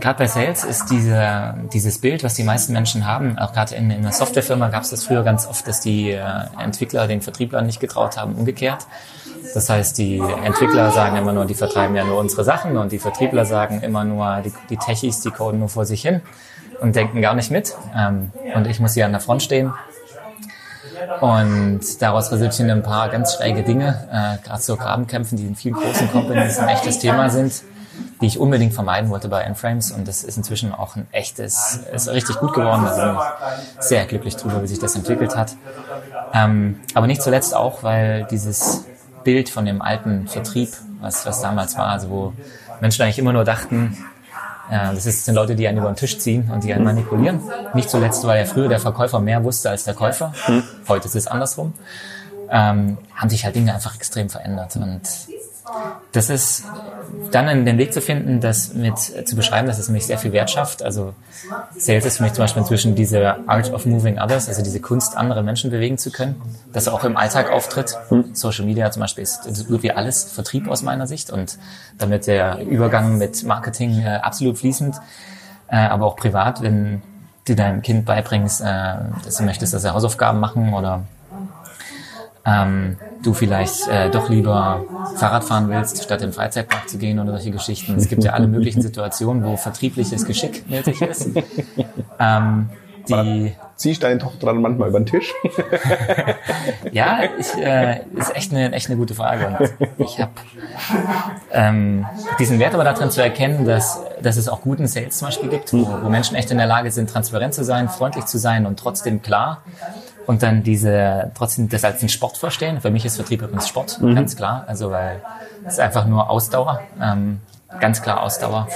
[0.00, 3.90] gerade bei Sales ist diese, dieses Bild, was die meisten Menschen haben, auch gerade in,
[3.90, 6.22] in einer Softwarefirma gab es das früher ganz oft, dass die äh,
[6.58, 8.86] Entwickler den Vertrieblern nicht getraut haben, umgekehrt.
[9.54, 12.98] Das heißt, die Entwickler sagen immer nur, die vertreiben ja nur unsere Sachen und die
[12.98, 16.20] Vertriebler sagen immer nur, die, die Techies, die coden nur vor sich hin
[16.80, 17.76] und denken gar nicht mit.
[17.96, 19.72] Ähm, und ich muss hier an der Front stehen.
[21.20, 25.74] Und daraus resultieren ein paar ganz schräge Dinge, äh, gerade so Grabenkämpfen, die in vielen
[25.74, 27.62] großen Companies ein echtes Thema sind,
[28.20, 29.90] die ich unbedingt vermeiden wollte bei N-Frames.
[29.92, 32.84] Und das ist inzwischen auch ein echtes, ist richtig gut geworden.
[32.84, 35.56] Bin ich sehr glücklich drüber, wie sich das entwickelt hat.
[36.34, 38.84] Ähm, aber nicht zuletzt auch, weil dieses
[39.24, 40.70] Bild von dem alten Vertrieb,
[41.00, 42.32] was, was damals war, also wo
[42.80, 43.96] Menschen eigentlich immer nur dachten,
[44.70, 47.40] äh, das sind Leute, die einen über den Tisch ziehen und die einen manipulieren.
[47.74, 50.32] Nicht zuletzt, weil ja früher der Verkäufer mehr wusste als der Käufer.
[50.44, 50.62] Hm.
[50.88, 51.74] Heute ist es andersrum.
[52.50, 54.76] Ähm, haben sich halt Dinge einfach extrem verändert.
[54.76, 55.02] Und
[56.12, 56.64] das ist
[57.30, 60.32] dann in den Weg zu finden, das mit zu beschreiben, dass es mich sehr viel
[60.32, 60.82] Wert schafft.
[60.82, 61.14] Also
[61.76, 65.16] Sales ist für mich zum Beispiel inzwischen diese Art of Moving Others, also diese Kunst,
[65.16, 66.40] andere Menschen bewegen zu können,
[66.72, 67.96] dass er auch im Alltag auftritt.
[68.08, 68.34] Hm.
[68.34, 71.58] Social Media zum Beispiel ist so gut wie alles Vertrieb aus meiner Sicht und
[71.98, 74.96] damit der Übergang mit Marketing äh, absolut fließend,
[75.68, 77.02] äh, aber auch privat, wenn
[77.46, 78.64] du deinem Kind beibringst, äh,
[79.24, 81.04] dass du möchtest, dass er Hausaufgaben machen oder
[82.44, 84.84] ähm, du vielleicht äh, doch lieber
[85.16, 87.94] Fahrrad fahren willst, statt im Freizeitpark zu gehen oder solche Geschichten.
[87.96, 91.30] Es gibt ja alle möglichen Situationen, wo vertriebliches Geschick nötig ist.
[92.18, 92.70] Ähm,
[93.08, 95.32] die Ziehst deine Tochter dann manchmal über den Tisch?
[96.92, 99.56] ja, ich, äh, ist echt eine, echt eine gute Frage.
[99.78, 100.32] Und ich habe
[101.50, 102.04] ähm,
[102.38, 105.72] diesen Wert aber darin zu erkennen, dass, dass es auch guten Sales zum Beispiel gibt,
[105.72, 108.78] wo, wo Menschen echt in der Lage sind, transparent zu sein, freundlich zu sein und
[108.78, 109.62] trotzdem klar
[110.26, 112.80] und dann diese, trotzdem das als einen Sport verstehen.
[112.80, 114.14] Für mich ist Vertrieb übrigens Sport, mhm.
[114.14, 114.64] ganz klar.
[114.66, 115.20] Also, weil
[115.66, 117.40] es ist einfach nur Ausdauer, ähm,
[117.80, 118.68] ganz klar Ausdauer.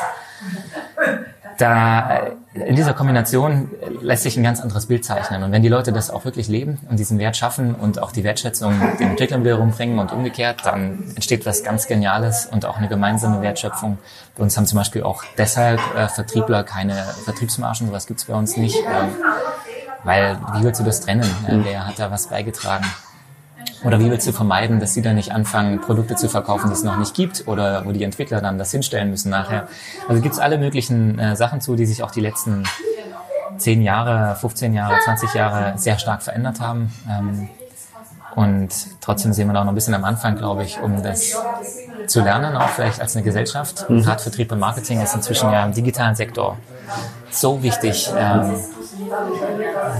[1.58, 3.70] Da, äh, in dieser Kombination
[4.00, 5.42] lässt sich ein ganz anderes Bild zeichnen.
[5.42, 8.24] Und wenn die Leute das auch wirklich leben und diesen Wert schaffen und auch die
[8.24, 12.88] Wertschätzung den Entwicklern wiederum bringen und umgekehrt, dann entsteht was ganz Geniales und auch eine
[12.88, 13.98] gemeinsame Wertschöpfung.
[14.36, 18.56] Bei uns haben zum Beispiel auch deshalb äh, Vertriebler keine Vertriebsmargen, sowas gibt's bei uns
[18.56, 18.76] nicht.
[18.76, 19.10] Ähm,
[20.04, 21.28] weil wie willst du das trennen?
[21.48, 21.64] Mhm.
[21.64, 22.84] Wer hat da was beigetragen?
[23.84, 26.84] Oder wie willst du vermeiden, dass sie dann nicht anfangen, Produkte zu verkaufen, die es
[26.84, 29.68] noch nicht gibt oder wo die Entwickler dann das hinstellen müssen nachher?
[30.08, 32.64] Also gibt es alle möglichen äh, Sachen zu, die sich auch die letzten
[33.58, 36.92] 10 Jahre, 15 Jahre, 20 Jahre sehr stark verändert haben.
[37.08, 37.48] Ähm,
[38.34, 41.36] und trotzdem sehen wir da auch noch ein bisschen am Anfang, glaube ich, um das
[42.06, 43.88] zu lernen, auch vielleicht als eine Gesellschaft.
[43.88, 44.02] Mhm.
[44.02, 46.58] Gerade Vertrieb und Marketing ist inzwischen ja im digitalen Sektor
[47.30, 48.10] so wichtig.
[48.16, 48.56] Ähm,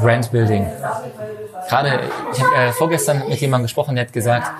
[0.01, 0.67] Brandbuilding.
[1.69, 2.01] Gerade,
[2.33, 4.51] ich habe äh, vorgestern mit jemandem gesprochen, der hat gesagt,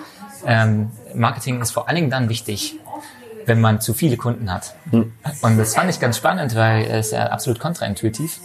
[0.47, 2.78] ähm, Marketing ist vor allen Dingen dann wichtig,
[3.47, 4.74] wenn man zu viele Kunden hat.
[4.91, 5.12] Hm.
[5.43, 8.41] Und das fand ich ganz spannend, weil es ja absolut kontraintuitiv.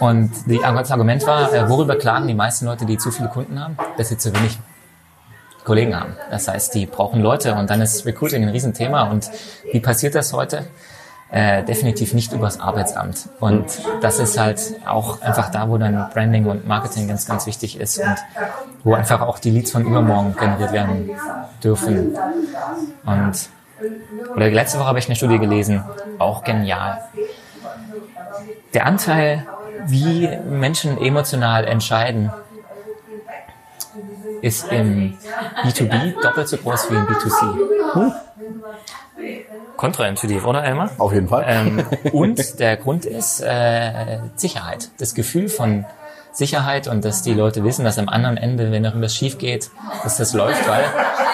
[0.00, 3.60] Und die, das Argument war, äh, worüber klagen die meisten Leute, die zu viele Kunden
[3.60, 3.76] haben?
[3.96, 4.58] Dass sie zu wenig
[5.64, 6.16] Kollegen haben.
[6.30, 9.10] Das heißt, die brauchen Leute und dann ist Recruiting ein Riesenthema.
[9.10, 9.30] Und
[9.70, 10.64] wie passiert das heute?
[11.30, 13.28] Äh, definitiv nicht übers Arbeitsamt.
[13.40, 13.66] Und
[14.00, 17.98] das ist halt auch einfach da, wo dann Branding und Marketing ganz, ganz wichtig ist
[17.98, 18.16] und
[18.84, 21.10] wo einfach auch die Leads von übermorgen generiert werden
[21.62, 22.16] dürfen.
[23.04, 23.50] Und
[24.34, 25.84] oder letzte Woche habe ich eine Studie gelesen,
[26.18, 27.00] auch genial.
[28.74, 29.46] Der Anteil,
[29.86, 32.30] wie Menschen emotional entscheiden,
[34.40, 35.16] ist im
[35.64, 37.94] B2B doppelt so groß wie im B2C.
[37.94, 38.12] Hm?
[39.76, 40.90] Kontraintuitiv, oder Elmar?
[40.98, 41.44] Auf jeden Fall.
[41.46, 44.90] Ähm, und der Grund ist äh, Sicherheit.
[44.98, 45.84] Das Gefühl von
[46.32, 49.70] Sicherheit und dass die Leute wissen, dass am anderen Ende, wenn irgendwas schief geht,
[50.04, 50.84] dass das läuft, weil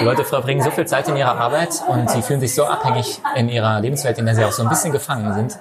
[0.00, 3.20] die Leute verbringen so viel Zeit in ihrer Arbeit und sie fühlen sich so abhängig
[3.36, 5.58] in ihrer Lebenswelt, in der sie auch so ein bisschen gefangen sind,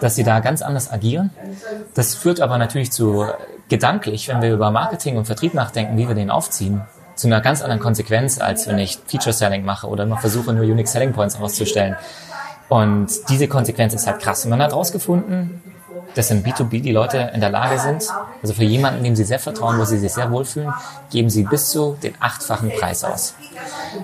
[0.00, 1.30] dass sie da ganz anders agieren.
[1.94, 3.26] Das führt aber natürlich zu
[3.68, 6.82] gedanklich, wenn wir über Marketing und Vertrieb nachdenken, wie wir den aufziehen,
[7.18, 10.64] zu einer ganz anderen Konsequenz, als wenn ich Feature Selling mache oder immer versuche, nur
[10.64, 11.96] Unique Selling Points auszustellen.
[12.68, 14.44] Und diese Konsequenz ist halt krass.
[14.44, 15.60] Und man hat herausgefunden,
[16.14, 18.08] dass im B2B die Leute in der Lage sind,
[18.40, 20.72] also für jemanden, dem sie sehr vertrauen, wo sie sich sehr wohlfühlen,
[21.10, 23.34] geben sie bis zu den achtfachen Preis aus.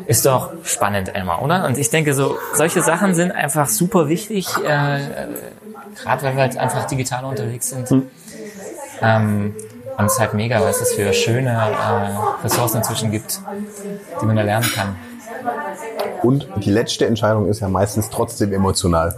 [0.07, 1.67] Ist doch spannend, Elmar, oder?
[1.67, 4.99] Und ich denke, so solche Sachen sind einfach super wichtig, äh,
[6.03, 7.89] gerade weil wir halt einfach digital unterwegs sind.
[7.91, 8.11] Hm.
[9.01, 9.55] Ähm,
[9.97, 13.41] und es ist halt mega, was es für schöne äh, Ressourcen inzwischen gibt,
[14.21, 14.97] die man da lernen kann.
[16.23, 19.15] Und die letzte Entscheidung ist ja meistens trotzdem emotional.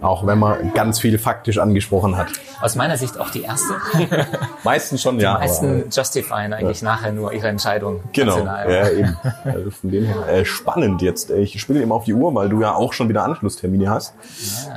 [0.00, 2.28] Auch wenn man ganz viel faktisch angesprochen hat.
[2.62, 3.74] Aus meiner Sicht auch die erste.
[4.64, 5.34] meistens schon, die ja.
[5.34, 6.88] Die meisten justifieren eigentlich ja.
[6.88, 8.00] nachher nur ihre Entscheidung.
[8.12, 8.70] Genau, rational.
[8.70, 9.16] ja eben.
[9.44, 11.30] Also von dem her, äh, spannend jetzt.
[11.30, 14.14] Ich spiele eben auf die Uhr, weil du ja auch schon wieder Anschlusstermine hast.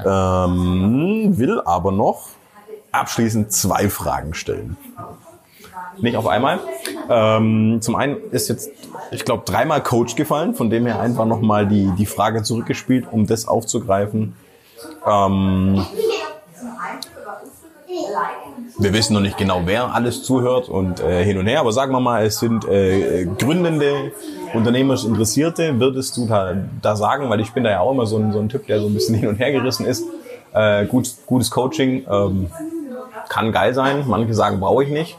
[0.03, 0.45] Ja.
[0.45, 2.29] Ähm, will aber noch
[2.91, 4.75] abschließend zwei Fragen stellen.
[5.99, 6.59] Nicht auf einmal.
[7.09, 8.71] Ähm, zum einen ist jetzt,
[9.11, 13.27] ich glaube, dreimal Coach gefallen, von dem her einfach nochmal die, die Frage zurückgespielt, um
[13.27, 14.35] das aufzugreifen.
[15.05, 15.85] Ähm,
[18.77, 21.91] wir wissen noch nicht genau, wer alles zuhört und äh, hin und her, aber sagen
[21.91, 24.11] wir mal, es sind äh, gründende,
[24.53, 25.79] unternehmerisch Interessierte.
[25.79, 28.39] Würdest du da, da sagen, weil ich bin da ja auch immer so ein, so
[28.39, 30.05] ein Typ, der so ein bisschen hin und her gerissen ist,
[30.53, 32.47] äh, gut, gutes Coaching ähm,
[33.29, 35.17] kann geil sein, manche sagen, brauche ich nicht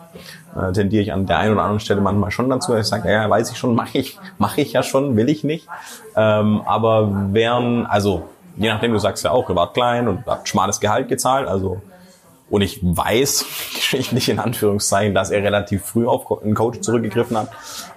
[0.57, 3.29] äh, tendiere ich an der einen oder anderen Stelle manchmal schon dazu, ich sage, ja,
[3.29, 5.69] weiß ich schon, mache ich, mache ich ja schon, will ich nicht.
[6.17, 8.25] Ähm, aber wären, also
[8.57, 11.81] je nachdem, du sagst ja auch, ihr wart klein und habt schmales Gehalt gezahlt, also
[12.51, 17.49] und ich weiß, geschichtlich in Anführungszeichen, dass er relativ früh auf einen Coach zurückgegriffen hat.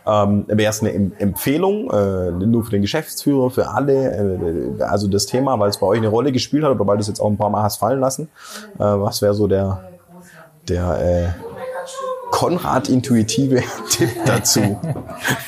[0.08, 5.26] Ähm, Wäre es eine Empfehlung, äh, nur für den Geschäftsführer, für alle, äh, also das
[5.26, 7.30] Thema, weil es bei euch eine Rolle gespielt hat oder weil du es jetzt auch
[7.30, 8.30] ein paar Mal hast fallen lassen.
[8.76, 9.95] Äh, was wäre so der,
[10.68, 11.46] der äh,
[12.32, 14.80] Konrad intuitive Tipp dazu?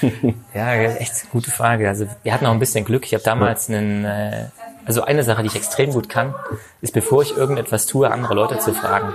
[0.54, 1.88] ja, echt eine gute Frage.
[1.88, 3.06] Also wir hatten auch ein bisschen Glück.
[3.06, 4.46] Ich habe damals einen, äh,
[4.86, 6.34] also eine Sache, die ich extrem gut kann,
[6.82, 9.14] ist, bevor ich irgendetwas tue, andere Leute zu fragen.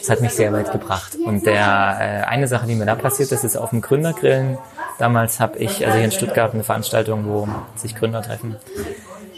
[0.00, 1.16] Das hat mich sehr weit gebracht.
[1.24, 4.58] Und der äh, eine Sache, die mir da passiert ist, ist auf dem Gründergrillen.
[4.98, 8.56] Damals habe ich, also hier in Stuttgart, eine Veranstaltung, wo sich Gründer treffen.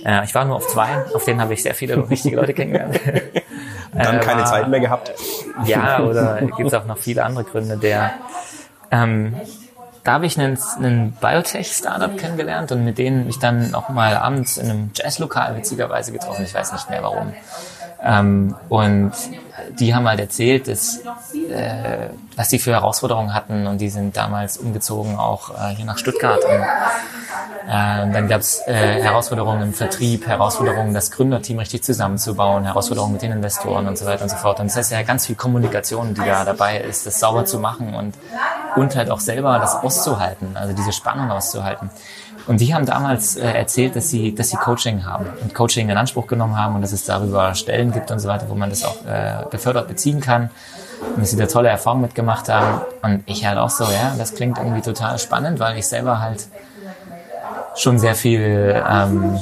[0.04, 3.00] Äh, ich war nur auf zwei, auf denen habe ich sehr viele richtige Leute kennengelernt.
[3.96, 5.12] Dann äh, keine war, Zeit mehr gehabt.
[5.64, 7.76] Ja, oder gibt es auch noch viele andere Gründe.
[7.76, 8.12] Der,
[8.90, 9.34] ähm,
[10.04, 14.56] da habe ich einen, einen Biotech-Startup kennengelernt und mit denen mich dann auch mal abends
[14.56, 16.44] in einem Jazzlokal witzigerweise getroffen.
[16.44, 17.32] Ich weiß nicht mehr warum.
[18.02, 19.12] Ähm, und
[19.78, 20.98] die haben halt erzählt, dass,
[21.50, 25.98] äh, was die für Herausforderungen hatten und die sind damals umgezogen auch äh, hier nach
[25.98, 26.44] Stuttgart.
[26.44, 26.60] Und,
[27.68, 33.22] äh, dann gab es äh, Herausforderungen im Vertrieb, Herausforderungen, das Gründerteam richtig zusammenzubauen, Herausforderungen mit
[33.22, 34.60] den Investoren und so weiter und so fort.
[34.60, 37.94] Und das heißt ja ganz viel Kommunikation, die da dabei ist, das sauber zu machen
[37.94, 38.14] und,
[38.76, 41.90] und halt auch selber das auszuhalten, also diese Spannung auszuhalten.
[42.46, 45.96] Und die haben damals äh, erzählt, dass sie, dass sie Coaching haben und Coaching in
[45.96, 48.84] Anspruch genommen haben und dass es darüber Stellen gibt und so weiter, wo man das
[48.84, 50.50] auch äh, befördert beziehen kann
[51.14, 52.82] und dass sie da tolle Erfahrungen mitgemacht haben.
[53.02, 56.46] Und ich halt auch so, ja, das klingt irgendwie total spannend, weil ich selber halt
[57.74, 59.38] schon sehr viel, ähm,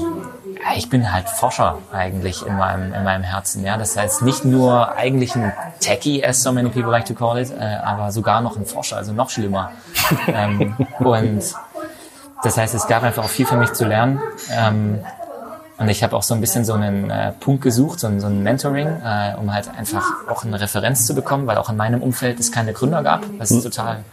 [0.77, 3.65] ich bin halt Forscher eigentlich in meinem, in meinem Herzen.
[3.65, 7.39] Ja, das heißt nicht nur eigentlich ein Techie, as so many people like to call
[7.39, 9.73] it, äh, aber sogar noch ein Forscher, also noch schlimmer.
[10.27, 11.55] ähm, und
[12.45, 14.21] das heißt, es gab einfach auch viel für mich zu lernen.
[14.51, 15.01] Ähm,
[15.77, 18.29] und ich habe auch so ein bisschen so einen äh, Punkt gesucht, so ein, so
[18.29, 22.01] ein Mentoring, äh, um halt einfach auch eine Referenz zu bekommen, weil auch in meinem
[22.01, 23.63] Umfeld es keine Gründer gab, was mhm.
[23.63, 24.05] total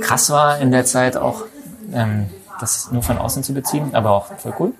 [0.00, 1.42] krass war in der Zeit auch,
[1.92, 4.72] ähm, das nur von außen zu beziehen, aber auch voll cool.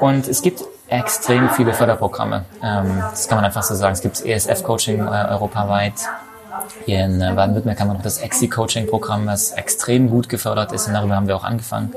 [0.00, 2.44] Und es gibt extrem viele Förderprogramme.
[2.62, 3.92] Ähm, das kann man einfach so sagen.
[3.92, 5.94] Es gibt ESF-Coaching äh, europaweit.
[6.84, 10.94] Hier in äh, Baden-Württemberg haben wir noch das EXI-Coaching-Programm, was extrem gut gefördert ist und
[10.94, 11.92] darüber haben wir auch angefangen.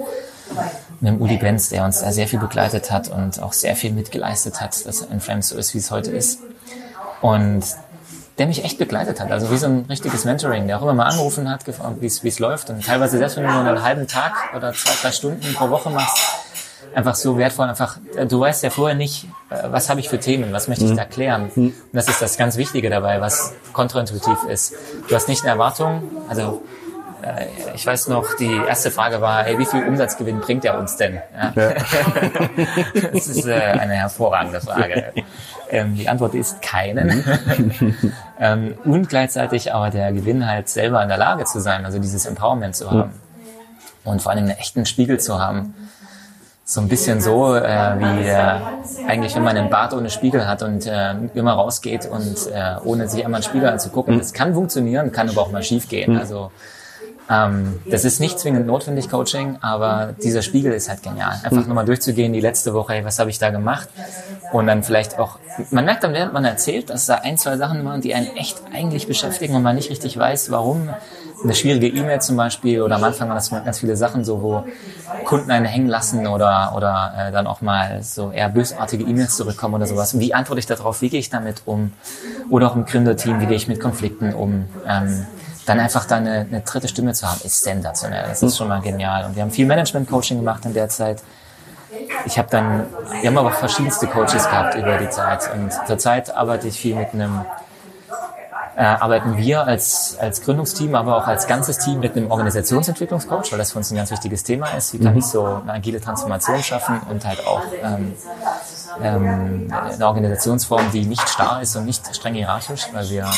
[1.00, 3.92] Mit dem Uli Benz, der uns da sehr viel begleitet hat und auch sehr viel
[3.92, 6.40] mitgeleistet hat, dass in Frames so ist, wie es heute ist.
[7.22, 7.64] Und
[8.38, 11.06] der mich echt begleitet hat, also wie so ein richtiges Mentoring, der auch immer mal
[11.06, 11.66] angerufen hat,
[12.00, 15.12] wie es läuft und teilweise selbst wenn du nur einen halben Tag oder zwei, drei
[15.12, 16.18] Stunden pro Woche machst,
[16.96, 17.68] einfach so wertvoll.
[17.68, 20.86] Einfach, äh, du weißt ja vorher nicht, äh, was habe ich für Themen, was möchte
[20.86, 20.98] ich mhm.
[20.98, 21.52] da klären.
[21.54, 21.66] Mhm.
[21.66, 24.74] Und das ist das ganz Wichtige dabei, was kontraintuitiv ist.
[25.08, 26.64] Du hast nicht eine Erwartung, also
[27.22, 30.96] äh, ich weiß noch, die erste Frage war, ey, wie viel Umsatzgewinn bringt er uns
[30.96, 31.20] denn?
[31.36, 31.54] Ja.
[31.56, 31.74] Ja.
[33.14, 35.14] das ist äh, eine hervorragende Frage.
[35.70, 37.24] Ähm, die Antwort ist keinen.
[38.40, 42.26] ähm, und gleichzeitig aber der Gewinn halt selber in der Lage zu sein, also dieses
[42.26, 43.12] Empowerment zu haben.
[44.04, 45.74] Und vor allen Dingen einen echten Spiegel zu haben
[46.68, 50.64] so ein bisschen so, äh, wie äh, eigentlich wenn man einen Bart ohne Spiegel hat
[50.64, 54.18] und äh, immer rausgeht und äh, ohne sich einmal einen Spiegel anzugucken.
[54.18, 56.14] Das kann funktionieren, kann aber auch mal schief gehen.
[56.14, 56.20] Mhm.
[56.20, 56.52] Also
[57.30, 61.40] ähm, das ist nicht zwingend notwendig, Coaching, aber dieser Spiegel ist halt genial.
[61.44, 61.68] Einfach mhm.
[61.68, 63.88] nochmal durchzugehen, die letzte Woche, hey, was habe ich da gemacht?
[64.52, 65.38] Und dann vielleicht auch,
[65.70, 68.62] man merkt dann, während man erzählt, dass da ein, zwei Sachen waren, die einen echt
[68.74, 70.90] eigentlich beschäftigen und man nicht richtig weiß, warum
[71.44, 74.66] eine schwierige E-Mail zum Beispiel oder am Anfang waren das ganz viele Sachen so, wo
[75.26, 79.76] Kunden einen hängen lassen oder, oder äh, dann auch mal so eher bösartige E-Mails zurückkommen
[79.76, 80.18] oder sowas.
[80.20, 81.02] Wie antworte ich darauf?
[81.02, 81.94] Wie gehe ich damit um?
[82.50, 84.66] Oder auch im Gründerteam, wie gehe ich mit Konflikten um?
[84.88, 85.26] Ähm,
[85.66, 88.26] dann einfach da eine, eine dritte Stimme zu haben, ist sensationell.
[88.28, 89.26] Das ist schon mal genial.
[89.26, 91.24] Und wir haben viel Management-Coaching gemacht in der Zeit.
[92.26, 92.86] Ich habe dann,
[93.22, 95.50] wir haben aber verschiedenste Coaches gehabt über die Zeit.
[95.54, 97.46] Und zurzeit arbeite ich viel mit einem
[98.76, 103.58] äh, arbeiten wir als, als Gründungsteam, aber auch als ganzes Team mit einem Organisationsentwicklungscoach, weil
[103.58, 104.94] das für uns ein ganz wichtiges Thema ist.
[104.94, 105.20] Wie kann mhm.
[105.20, 108.14] ich so eine agile Transformation schaffen und halt auch ähm,
[109.02, 113.30] ähm, eine Organisationsform, die nicht starr ist und nicht streng hierarchisch, weil wir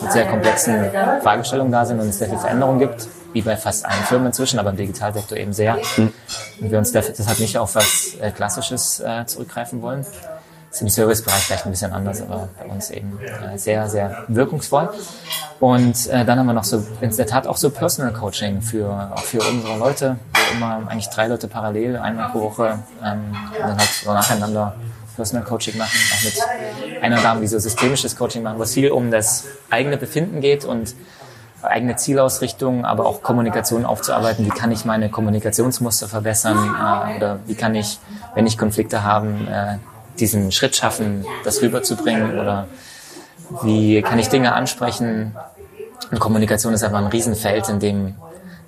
[0.00, 0.90] mit sehr komplexen
[1.22, 4.60] Fragestellungen da sind und es sehr viel Veränderung gibt, wie bei fast allen Firmen inzwischen,
[4.60, 5.76] aber im Digitalsektor eben sehr.
[5.96, 6.12] Mhm.
[6.60, 10.06] Und wir uns deshalb nicht auf was äh, Klassisches äh, zurückgreifen wollen
[10.74, 14.90] ist im Servicebereich vielleicht ein bisschen anders, aber bei uns eben äh, sehr, sehr wirkungsvoll.
[15.60, 19.12] Und äh, dann haben wir noch so in der Tat auch so Personal Coaching für
[19.14, 23.78] auch für unsere Leute, wo immer eigentlich drei Leute parallel einmal pro Woche ähm, dann
[23.78, 24.74] halt so nacheinander
[25.14, 28.90] Personal Coaching machen, auch mit einer Dame, die so systemisches Coaching machen, wo es viel
[28.90, 30.96] um das eigene Befinden geht und
[31.62, 34.44] eigene Zielausrichtung, aber auch Kommunikation aufzuarbeiten.
[34.44, 38.00] Wie kann ich meine Kommunikationsmuster verbessern äh, oder wie kann ich,
[38.34, 42.68] wenn ich Konflikte habe, äh, diesen Schritt schaffen, das rüberzubringen oder
[43.62, 45.36] wie kann ich Dinge ansprechen?
[46.10, 48.14] Und Kommunikation ist einfach ein Riesenfeld, in dem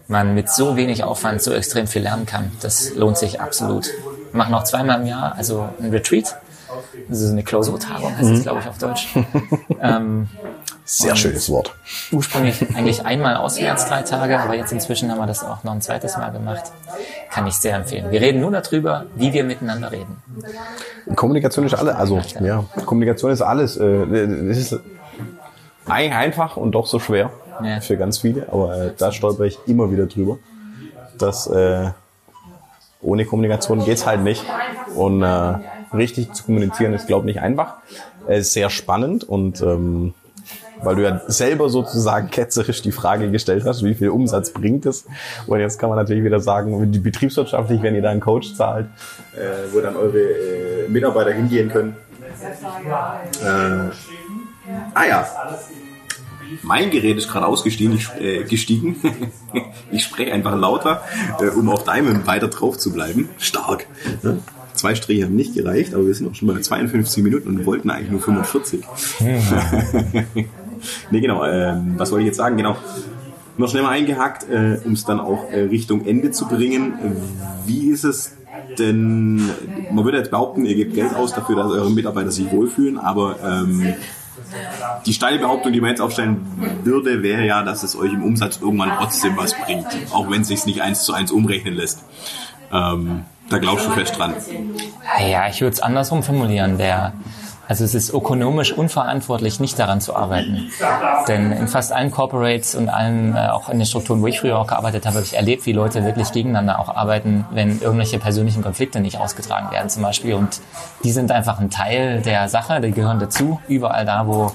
[0.08, 2.52] man mit so wenig Aufwand so extrem viel lernen kann.
[2.60, 3.86] Das lohnt sich absolut.
[4.32, 6.36] Wir machen auch zweimal im Jahr, also ein Retreat.
[7.08, 8.42] Das ist eine Klausurtagung, heißt es, mhm.
[8.42, 9.08] glaube ich, auf Deutsch.
[9.80, 10.28] ähm,
[10.86, 11.74] sehr schönes Wort.
[12.12, 15.82] Ursprünglich eigentlich einmal auswärts drei Tage, aber jetzt inzwischen haben wir das auch noch ein
[15.82, 16.72] zweites Mal gemacht.
[17.30, 18.10] Kann ich sehr empfehlen.
[18.10, 20.22] Wir reden nur darüber, wie wir miteinander reden.
[21.16, 23.76] Kommunikation ist alles, also ja, Kommunikation ist alles.
[23.76, 24.80] Äh, es ist
[25.88, 27.30] einfach und doch so schwer
[27.62, 27.80] ja.
[27.80, 30.38] für ganz viele, aber äh, da stolper ich immer wieder drüber,
[31.18, 31.90] dass äh,
[33.02, 34.44] ohne Kommunikation geht's halt nicht
[34.94, 35.54] und äh,
[35.92, 37.74] richtig zu kommunizieren ist, glaube ich, nicht einfach.
[38.26, 40.14] Es ist sehr spannend und ähm,
[40.82, 45.06] weil du ja selber sozusagen ketzerisch die Frage gestellt hast, wie viel Umsatz bringt es?
[45.46, 48.86] Und jetzt kann man natürlich wieder sagen, die betriebswirtschaftlich, wenn ihr da einen Coach zahlt,
[49.34, 51.96] äh, wo dann eure äh, Mitarbeiter hingehen können.
[53.42, 53.90] Äh,
[54.94, 55.26] ah ja,
[56.62, 58.96] mein Gerät ist gerade ausgestiegen, ich, äh, gestiegen.
[59.90, 61.02] ich spreche einfach lauter,
[61.40, 63.28] äh, um auf deinem weiter drauf zu bleiben.
[63.38, 63.86] Stark.
[64.22, 64.38] Ne?
[64.74, 67.90] Zwei Striche haben nicht gereicht, aber wir sind auch schon bei 52 Minuten und wollten
[67.90, 68.84] eigentlich nur 45.
[69.18, 70.44] Hm.
[71.10, 71.44] nee, genau.
[71.44, 72.56] Ähm, was wollte ich jetzt sagen?
[72.56, 72.76] Genau.
[73.58, 76.94] Noch schnell mal eingehakt, äh, um es dann auch äh, Richtung Ende zu bringen.
[77.64, 78.36] Wie ist es
[78.78, 79.36] denn,
[79.90, 83.36] man würde jetzt behaupten, ihr gebt Geld aus dafür, dass eure Mitarbeiter sich wohlfühlen, aber
[83.44, 83.94] ähm,
[85.06, 86.46] die steile Behauptung, die man jetzt aufstellen
[86.84, 90.48] würde, wäre ja, dass es euch im Umsatz irgendwann trotzdem was bringt, auch wenn es
[90.48, 92.04] sich nicht eins zu eins umrechnen lässt.
[92.72, 94.34] Ähm, da glaubst du fest dran.
[95.30, 96.78] Ja, ich würde es andersrum formulieren.
[96.78, 97.12] Der,
[97.68, 100.70] also es ist ökonomisch unverantwortlich, nicht daran zu arbeiten.
[101.26, 104.58] Denn in fast allen Corporates und allen, äh, auch in den Strukturen, wo ich früher
[104.58, 108.62] auch gearbeitet habe, habe ich erlebt, wie Leute wirklich gegeneinander auch arbeiten, wenn irgendwelche persönlichen
[108.62, 110.34] Konflikte nicht ausgetragen werden zum Beispiel.
[110.34, 110.60] Und
[111.02, 113.60] die sind einfach ein Teil der Sache, die gehören dazu.
[113.66, 114.52] Überall da, wo,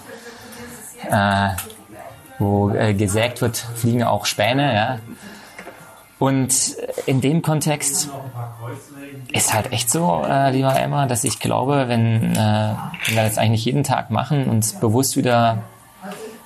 [1.10, 1.50] äh,
[2.40, 4.74] wo äh, gesägt wird, fliegen auch Späne.
[4.74, 5.00] Ja?
[6.22, 8.08] Und in dem Kontext
[9.34, 12.76] ist halt echt so, äh, lieber Emma, dass ich glaube, wenn, äh,
[13.08, 15.64] wenn wir das eigentlich jeden Tag machen, uns bewusst wieder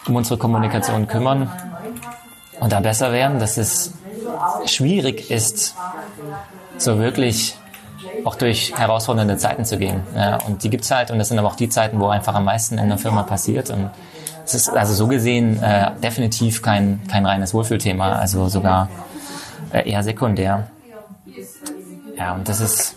[0.07, 1.51] um unsere Kommunikation kümmern
[2.61, 3.91] und da besser werden, dass es
[4.65, 5.75] schwierig ist,
[6.77, 7.57] so wirklich
[8.23, 10.03] auch durch herausfordernde Zeiten zu gehen.
[10.15, 12.45] Ja, und die gibt's halt und das sind aber auch die Zeiten, wo einfach am
[12.45, 13.89] meisten in der Firma passiert und
[14.45, 18.87] es ist also so gesehen äh, definitiv kein, kein reines Wohlfühlthema, also sogar
[19.71, 20.69] äh, eher sekundär.
[22.17, 22.95] Ja, und das ist,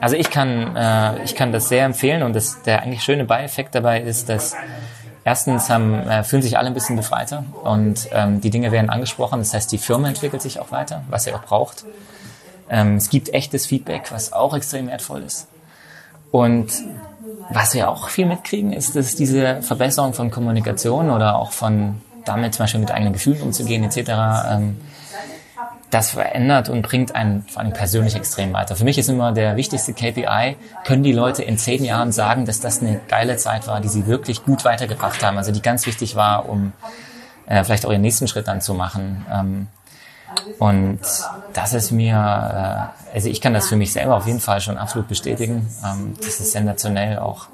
[0.00, 3.74] also ich kann, äh, ich kann das sehr empfehlen und das, der eigentlich schöne Beieffekt
[3.74, 4.56] dabei ist, dass
[5.26, 9.40] Erstens haben, äh, fühlen sich alle ein bisschen befreiter und ähm, die Dinge werden angesprochen.
[9.40, 11.84] Das heißt, die Firma entwickelt sich auch weiter, was sie auch braucht.
[12.70, 15.48] Ähm, es gibt echtes Feedback, was auch extrem wertvoll ist.
[16.30, 16.68] Und
[17.50, 22.54] was wir auch viel mitkriegen, ist, dass diese Verbesserung von Kommunikation oder auch von damit
[22.54, 23.98] zum Beispiel mit eigenen Gefühlen umzugehen etc.
[24.48, 24.80] Ähm,
[25.90, 28.76] das verändert und bringt einen vor allem persönlich extrem weiter.
[28.76, 32.60] Für mich ist immer der wichtigste KPI, können die Leute in zehn Jahren sagen, dass
[32.60, 36.16] das eine geile Zeit war, die sie wirklich gut weitergebracht haben, also die ganz wichtig
[36.16, 36.72] war, um
[37.46, 39.24] äh, vielleicht auch ihren nächsten Schritt dann zu machen.
[39.32, 39.66] Ähm,
[40.58, 41.00] und
[41.52, 44.78] das ist mir, äh, also ich kann das für mich selber auf jeden Fall schon
[44.78, 45.68] absolut bestätigen.
[45.84, 47.46] Ähm, das ist sensationell auch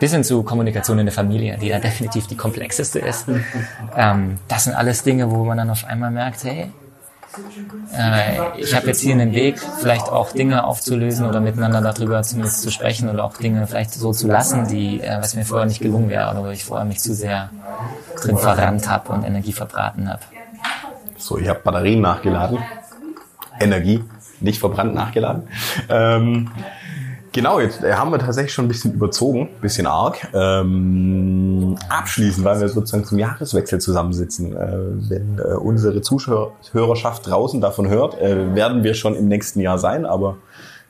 [0.00, 3.26] bis hin zu Kommunikation in der Familie, die ja definitiv die komplexeste ist.
[3.96, 6.72] Ähm, das sind alles Dinge, wo man dann auf einmal merkt, hey,
[7.96, 12.62] äh, ich habe jetzt hier einen Weg, vielleicht auch Dinge aufzulösen oder miteinander darüber zumindest
[12.62, 15.80] zu sprechen oder auch Dinge vielleicht so zu lassen, die, äh, was mir vorher nicht
[15.80, 17.50] gelungen wäre oder wo ich vorher mich zu sehr
[18.22, 20.22] drin verrannt habe und Energie verbraten habe.
[21.16, 22.58] So, ich habe Batterien nachgeladen.
[23.60, 24.04] Energie,
[24.40, 25.48] nicht verbrannt nachgeladen.
[25.88, 26.50] Ähm,
[27.34, 30.28] Genau, jetzt äh, haben wir tatsächlich schon ein bisschen überzogen, ein bisschen arg.
[30.32, 34.56] Ähm, abschließend, weil wir sozusagen zum Jahreswechsel zusammensitzen.
[34.56, 39.80] Äh, wenn äh, unsere Zuhörerschaft draußen davon hört, äh, werden wir schon im nächsten Jahr
[39.80, 40.06] sein.
[40.06, 40.36] Aber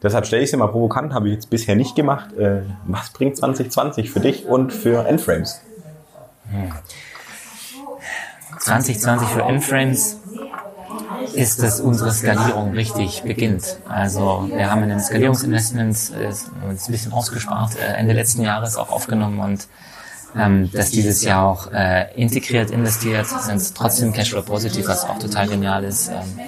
[0.02, 2.34] deshalb stelle ich es mal provokant, habe ich jetzt bisher nicht gemacht.
[2.34, 5.62] Äh, was bringt 2020 für dich und für Endframes?
[6.50, 6.72] Hm.
[8.58, 10.18] 2020 für Endframes
[11.34, 13.78] ist, dass unsere Skalierung richtig beginnt.
[13.88, 16.32] Also wir haben in den Skalierungsinvestments äh,
[16.68, 19.68] uns ein bisschen ausgespart, äh, Ende letzten Jahres auch aufgenommen und
[20.36, 25.48] ähm, dass dieses Jahr auch äh, integriert investiert, sind trotzdem Cashflow positiv, was auch total
[25.48, 26.10] genial ist.
[26.10, 26.40] Ähm,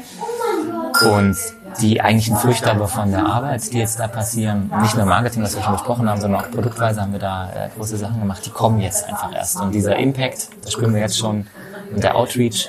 [1.12, 1.36] und
[1.80, 5.54] die eigentlichen Früchte aber von der Arbeit, die jetzt da passieren, nicht nur Marketing, was
[5.54, 8.50] wir schon besprochen haben, sondern auch produktweise haben wir da äh, große Sachen gemacht, die
[8.50, 9.60] kommen jetzt einfach erst.
[9.60, 11.46] Und dieser Impact, das spüren wir jetzt schon,
[11.94, 12.68] und der Outreach,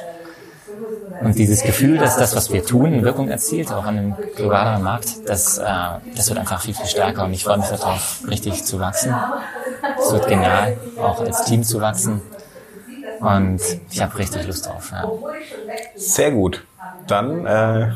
[1.22, 5.28] und dieses Gefühl, dass das, was wir tun, Wirkung erzielt, auch an einem globalen Markt,
[5.28, 5.64] das, äh,
[6.16, 7.26] das wird einfach viel, viel stärker.
[7.26, 9.16] Und ich freue mich darauf, richtig zu wachsen.
[10.00, 12.22] Es wird genial, auch als Team zu wachsen.
[13.20, 13.62] Und
[13.92, 14.92] ich habe richtig Lust drauf.
[14.92, 15.10] Ja.
[15.96, 16.64] Sehr gut.
[17.08, 17.92] Dann äh,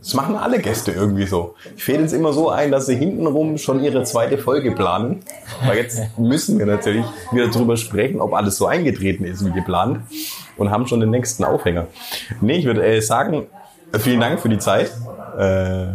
[0.00, 1.54] das machen alle Gäste irgendwie so.
[1.76, 5.22] Ich fädel es immer so ein, dass sie hintenrum schon ihre zweite Folge planen.
[5.64, 10.00] Weil jetzt müssen wir natürlich wieder drüber sprechen, ob alles so eingetreten ist wie geplant
[10.56, 11.86] und haben schon den nächsten Aufhänger.
[12.40, 13.46] Nee, ich würde äh, sagen,
[13.98, 14.90] vielen Dank für die Zeit.
[15.38, 15.86] Äh,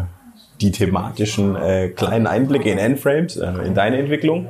[0.62, 4.50] die thematischen äh, kleinen Einblicke in Endframes, in deine Entwicklung.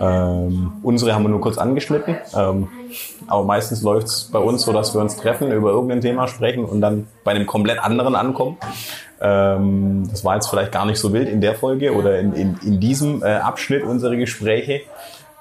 [0.00, 2.16] Ähm, unsere haben wir nur kurz angeschnitten.
[2.34, 2.68] Ähm,
[3.26, 6.64] aber meistens läuft es bei uns so, dass wir uns treffen, über irgendein Thema sprechen
[6.64, 8.58] und dann bei einem komplett anderen ankommen.
[9.20, 12.58] Ähm, das war jetzt vielleicht gar nicht so wild in der Folge oder in, in,
[12.64, 14.82] in diesem äh, Abschnitt unserer Gespräche.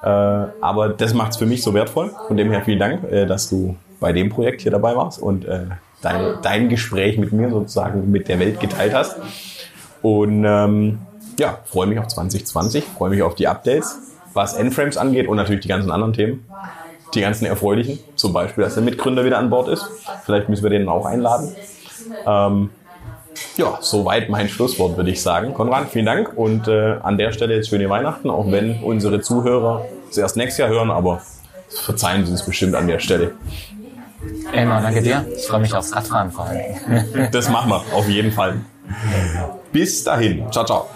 [0.01, 2.11] Äh, aber das macht es für mich so wertvoll.
[2.27, 5.45] Von dem her vielen Dank, äh, dass du bei dem Projekt hier dabei warst und
[5.45, 5.65] äh,
[6.01, 9.17] dein, dein Gespräch mit mir sozusagen mit der Welt geteilt hast.
[10.01, 10.99] Und ähm,
[11.39, 13.97] ja, freue mich auf 2020, freue mich auf die Updates,
[14.33, 16.45] was N-Frames angeht und natürlich die ganzen anderen Themen
[17.13, 19.85] die ganzen erfreulichen, zum Beispiel, dass der Mitgründer wieder an Bord ist.
[20.25, 21.55] Vielleicht müssen wir den auch einladen.
[22.25, 22.69] Ähm,
[23.57, 25.53] ja, soweit mein Schlusswort, würde ich sagen.
[25.53, 29.85] Konrad, vielen Dank und äh, an der Stelle jetzt schöne Weihnachten, auch wenn unsere Zuhörer
[30.09, 31.21] es erst nächstes Jahr hören, aber
[31.69, 33.31] verzeihen Sie uns bestimmt an der Stelle.
[34.53, 35.25] Elmar, danke dir.
[35.35, 37.31] Ich freue mich aufs Radfahren vor allem.
[37.31, 38.61] das machen wir, auf jeden Fall.
[39.71, 40.51] Bis dahin.
[40.51, 40.87] Ciao, ciao.